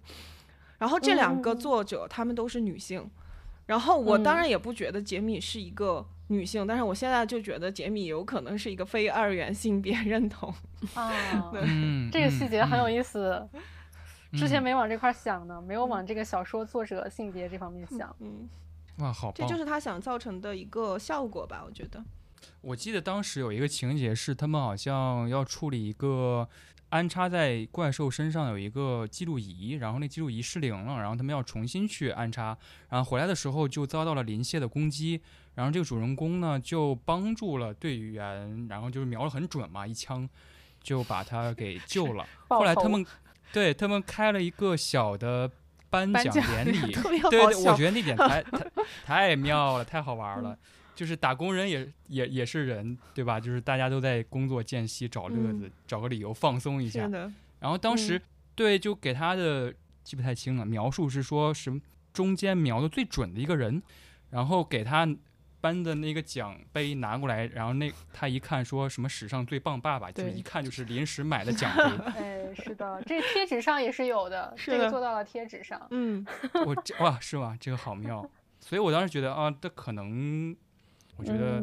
[0.79, 3.07] 然后这两个作者他们都是女性，
[3.67, 10.51] 然后我当然也不觉得杰米是一个女性，但是我现在就觉得杰米有可能是一个非二元性别认同。
[10.95, 11.13] 啊，
[12.11, 13.47] 这个细节很有意思。
[14.37, 18.15] 之前没往这块想呢，没有往这个小说作者性别这方面想。
[18.19, 18.47] 嗯，
[18.97, 21.63] 哇，好，这就是他想造成的一个效果吧？
[21.65, 22.03] 我觉得。
[22.61, 26.47] 我记得当时有一个情节是，他们好像要处理一个
[26.89, 32.55] 安插在怪兽身上有一个记录仪，然后那记录仪失灵了，然后他们要重新去安插，
[32.89, 35.19] 然后回来的时候就遭到了林蟹的攻击，
[35.55, 40.29] 然后这个主人公呢就帮助了队员，然后就是瞄了很准嘛，一枪
[40.83, 42.25] 就把他给救了。
[42.47, 43.05] 后来他们。
[43.51, 45.49] 对他们开了一个小的
[45.89, 46.91] 颁奖典礼，
[47.29, 48.65] 对对，我觉得那点 太太
[49.05, 50.57] 太妙了，太好玩了。
[50.93, 53.39] 就是打工人也也也是人，对吧？
[53.39, 57.09] 就是大家都在工作间隙找乐子，找个理由放松一下。
[57.59, 58.21] 然后当时
[58.55, 59.73] 对，就给他的
[60.03, 61.79] 记不太清了，描述是说什么
[62.13, 63.81] 中间描的最准的一个人，
[64.29, 65.07] 然后给他。
[65.65, 71.83] 颁的那个奖杯拿过来，然后那他一看说什么史上最棒爸爸，就一看就是临时买的奖杯。
[72.15, 75.81] 哎，是的，这贴纸上也是有的， 这个做到了贴纸上。
[75.89, 76.23] 嗯，
[76.67, 77.57] 我这哇是吗？
[77.59, 78.29] 这个好妙，
[78.59, 80.55] 所以我当时觉得啊，这可能，
[81.17, 81.59] 我觉得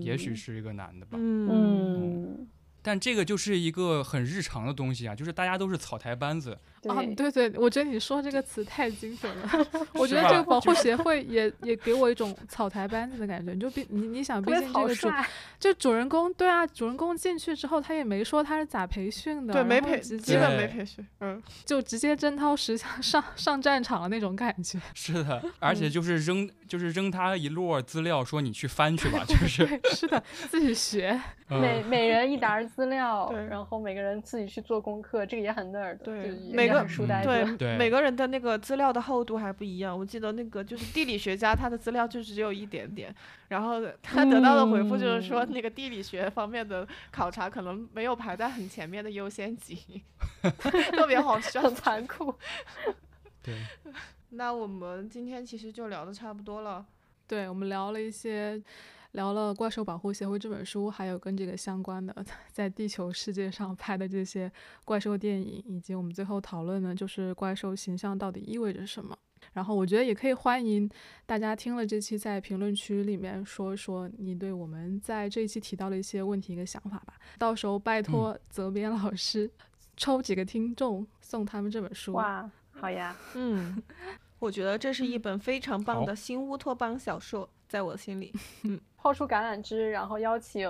[0.00, 1.18] 也许是一个男的吧。
[1.20, 2.48] 嗯，
[2.80, 6.58] 但这个就是一个很日常的东西啊，就是大家都是草台班子。
[6.88, 9.66] 啊，对对，我觉得你说这个词太精准了。
[9.94, 13.52] 我觉得这个保护协会也也给我一种草台班子的感觉。
[13.52, 15.10] 你就毕你你想，毕竟这个主
[15.58, 24.78] 就主人公，对啊，主人公进去之后，他也没说他是咋培训的，对，没培，基本没培训，嗯，就直接真掏实枪上上战场的那种感觉。
[24.94, 39.98] 是的， 而且就是扔就是扔他一摞资料，说你去翻去吧，就是是的，自己学，每每人一沓资料，然后每个人自己去做功课，这个也很 nerd，对，每个书呆子， 对，每个人的那个资料的厚度还不一样。
[39.98, 43.14] 我记得那个就是地理学家，他的资料就只有一点点，
[43.48, 50.02] 然后他得到的回复就是说，那个地理学方面的考察可能没有排在很前面的优先级，
[50.92, 52.34] 特别好笑，残酷。
[53.42, 53.54] 对，
[54.30, 56.84] 那我们今天其实就聊的差不多了。
[57.26, 58.62] 对，我们聊了一些。
[59.16, 62.14] 聊了《怪兽保护协会》这本书，还有跟这个相关的
[62.52, 64.52] 在地球世界上拍的这些
[64.84, 69.16] 怪兽电影，以及我们最后讨论的，就是怪兽形象到底意味着什么。
[69.54, 70.88] 然后我觉得也可以欢迎
[71.24, 77.14] 大家听了这期，在评论区里面说说你对我们在这一期提到的一些问题一个想法吧。
[77.38, 79.50] 到时候拜托责编老师
[79.96, 82.12] 抽几个听众送他们这本书。
[82.12, 83.82] 哇，好呀，嗯，
[84.40, 88.32] 我觉得这是一本非常棒的新乌托邦小说，在我心里，
[88.64, 88.80] 嗯。
[89.06, 90.68] 抛出橄榄枝，然后邀请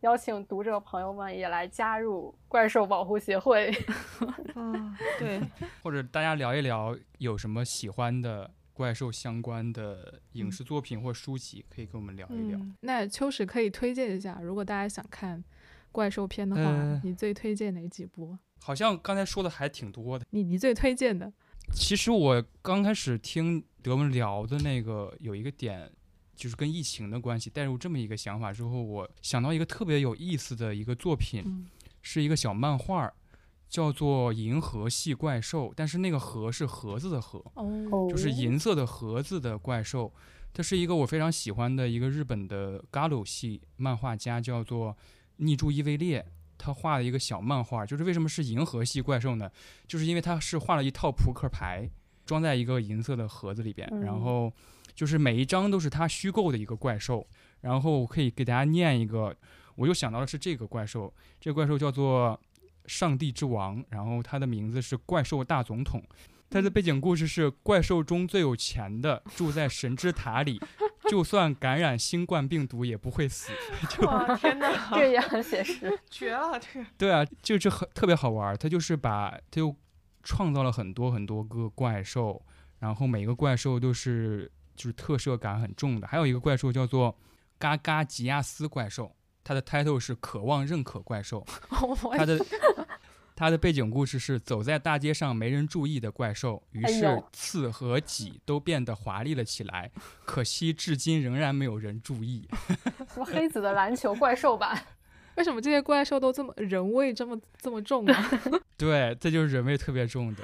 [0.00, 3.70] 邀请读者朋友们也来加入怪兽保护协会。
[4.56, 5.38] 啊，对，
[5.84, 12.58] 或者大家聊一聊有什么喜欢的怪兽相关的影视作品或书籍，可以跟我们聊一聊。
[12.80, 15.44] 那秋实可以推荐一下，如果大家想看
[15.92, 18.38] 怪兽片的话，你最推荐哪几部？
[18.62, 20.24] 好像刚才说的还挺多的。
[20.30, 21.30] 你你最推荐的？
[21.74, 25.92] 其实我刚开始听德文聊的那个有一个点。
[26.38, 31.66] 就是跟疫情的关系带入这么一个想法之后，我想到一个特别有意思的一个作品，
[32.00, 33.12] 是一个小漫画，
[33.68, 37.42] 叫做《银河系怪兽》，但是那个盒是盒子的盒，
[38.08, 40.14] 就是银色的盒子的怪兽。
[40.54, 44.96] 它是一个我非常喜欢的一个日本的 Galo 系漫画家，叫做
[45.38, 46.24] 逆柱伊维列，
[46.56, 47.84] 他画了一个小漫画。
[47.84, 49.50] 就是为什么是银河系怪兽呢？
[49.88, 51.90] 就是因为他是画了一套扑克牌，
[52.24, 54.52] 装在一个银色的盒子里边，然后。
[54.98, 57.24] 就是每一张都是他虚构的一个怪兽，
[57.60, 59.32] 然后我可以给大家念一个，
[59.76, 62.40] 我又想到的是这个怪兽，这个怪兽叫做
[62.86, 66.02] 上帝之王，然后它的名字是怪兽大总统，
[66.50, 70.60] 它的背景故事是怪兽中最有钱的住在神之塔里，
[71.08, 73.52] 就算感染新冠病毒也不会死。
[74.02, 76.86] 哇天哪， 这个也很写实， 绝了这个。
[76.98, 79.76] 对啊，就是很特别好玩，它就是把它又
[80.24, 82.42] 创造了很多很多个怪兽，
[82.80, 84.50] 然后每个怪兽都是。
[84.78, 87.14] 就是特摄感很重的，还有一个怪兽叫做
[87.58, 91.44] 嘎嘎吉亚斯怪兽，它的 title 是渴望认可怪兽。
[92.16, 92.38] 它的
[93.34, 99.90] 它的背景故事是走在大街上没人注意的怪兽，于是刺和脊都变得华丽了起来，
[100.24, 102.48] 可惜至今仍然没有人注意。
[103.12, 104.80] 什么黑子的篮球怪兽版？
[105.36, 108.14] 为什么这些怪兽都这么人味这么这么重呢？
[108.76, 110.42] 对，这就是人味特别重的。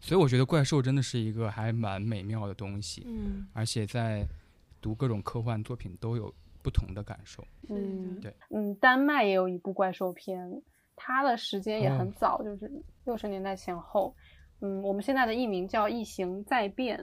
[0.00, 4.26] 所以我觉得怪兽真的是一个还蛮美妙的东西，嗯，而且在
[4.80, 10.50] 读各种科幻作品都有不同的感受，嗯，对，嗯，丹麦也有一部怪兽片，
[10.96, 12.68] 它的时间也很早，就是
[13.04, 14.12] 六十年代前后，
[14.60, 16.98] 嗯，我们现在的译名叫《异形在变》，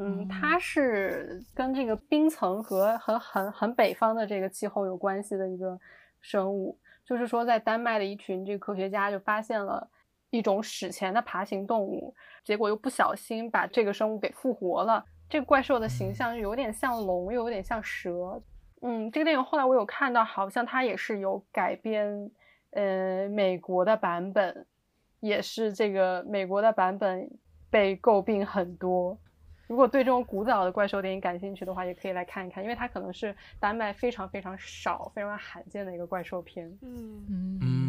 [0.00, 5.78] 嗯，它是跟这个冰层和和很很北方的这个气候有关系的一个
[6.20, 9.88] 生物，就是说在丹麦的一群这个科学家就发现了。
[10.32, 15.04] 一种史前的爬行动物，结果又不小心把这个生物给复活了。
[15.28, 18.42] 这个怪兽的形象有点像龙，又有点像蛇。
[18.80, 22.30] 嗯，这个电影后来我有看到，好像它也是有改编，
[22.70, 24.66] 呃，美国的版本，
[25.20, 27.30] 也是这个美国的版本
[27.70, 29.16] 被诟病很多。
[29.66, 36.66] 如果对这种古早的怪兽电影感兴趣的话，也可以来看一看，因为它可能是丹麦非常非常少、非常罕见的一个怪兽片。
[36.80, 37.81] 嗯嗯。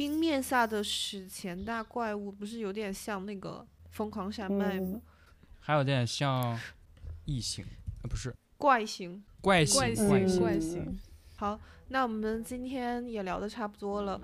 [0.00, 4.98] 冰面下的史前大怪物不是有点像那个疯狂山脉吗？
[5.58, 6.58] 还有点像
[7.26, 7.62] 异形，
[8.02, 10.98] 呃，不是怪形，怪形，怪形，怪形。
[11.36, 14.18] 好，那我们今天也聊的差不多了，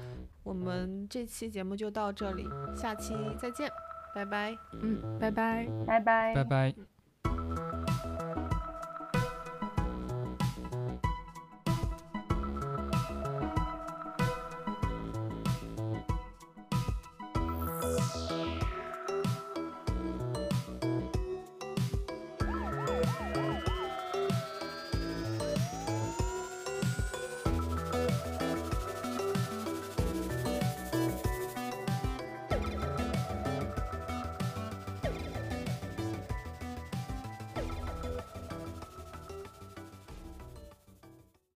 [0.44, 3.70] 我们这期节目就到这里，下期再见，
[4.14, 4.56] 拜拜。
[4.80, 6.74] 嗯，拜拜，拜拜，拜拜。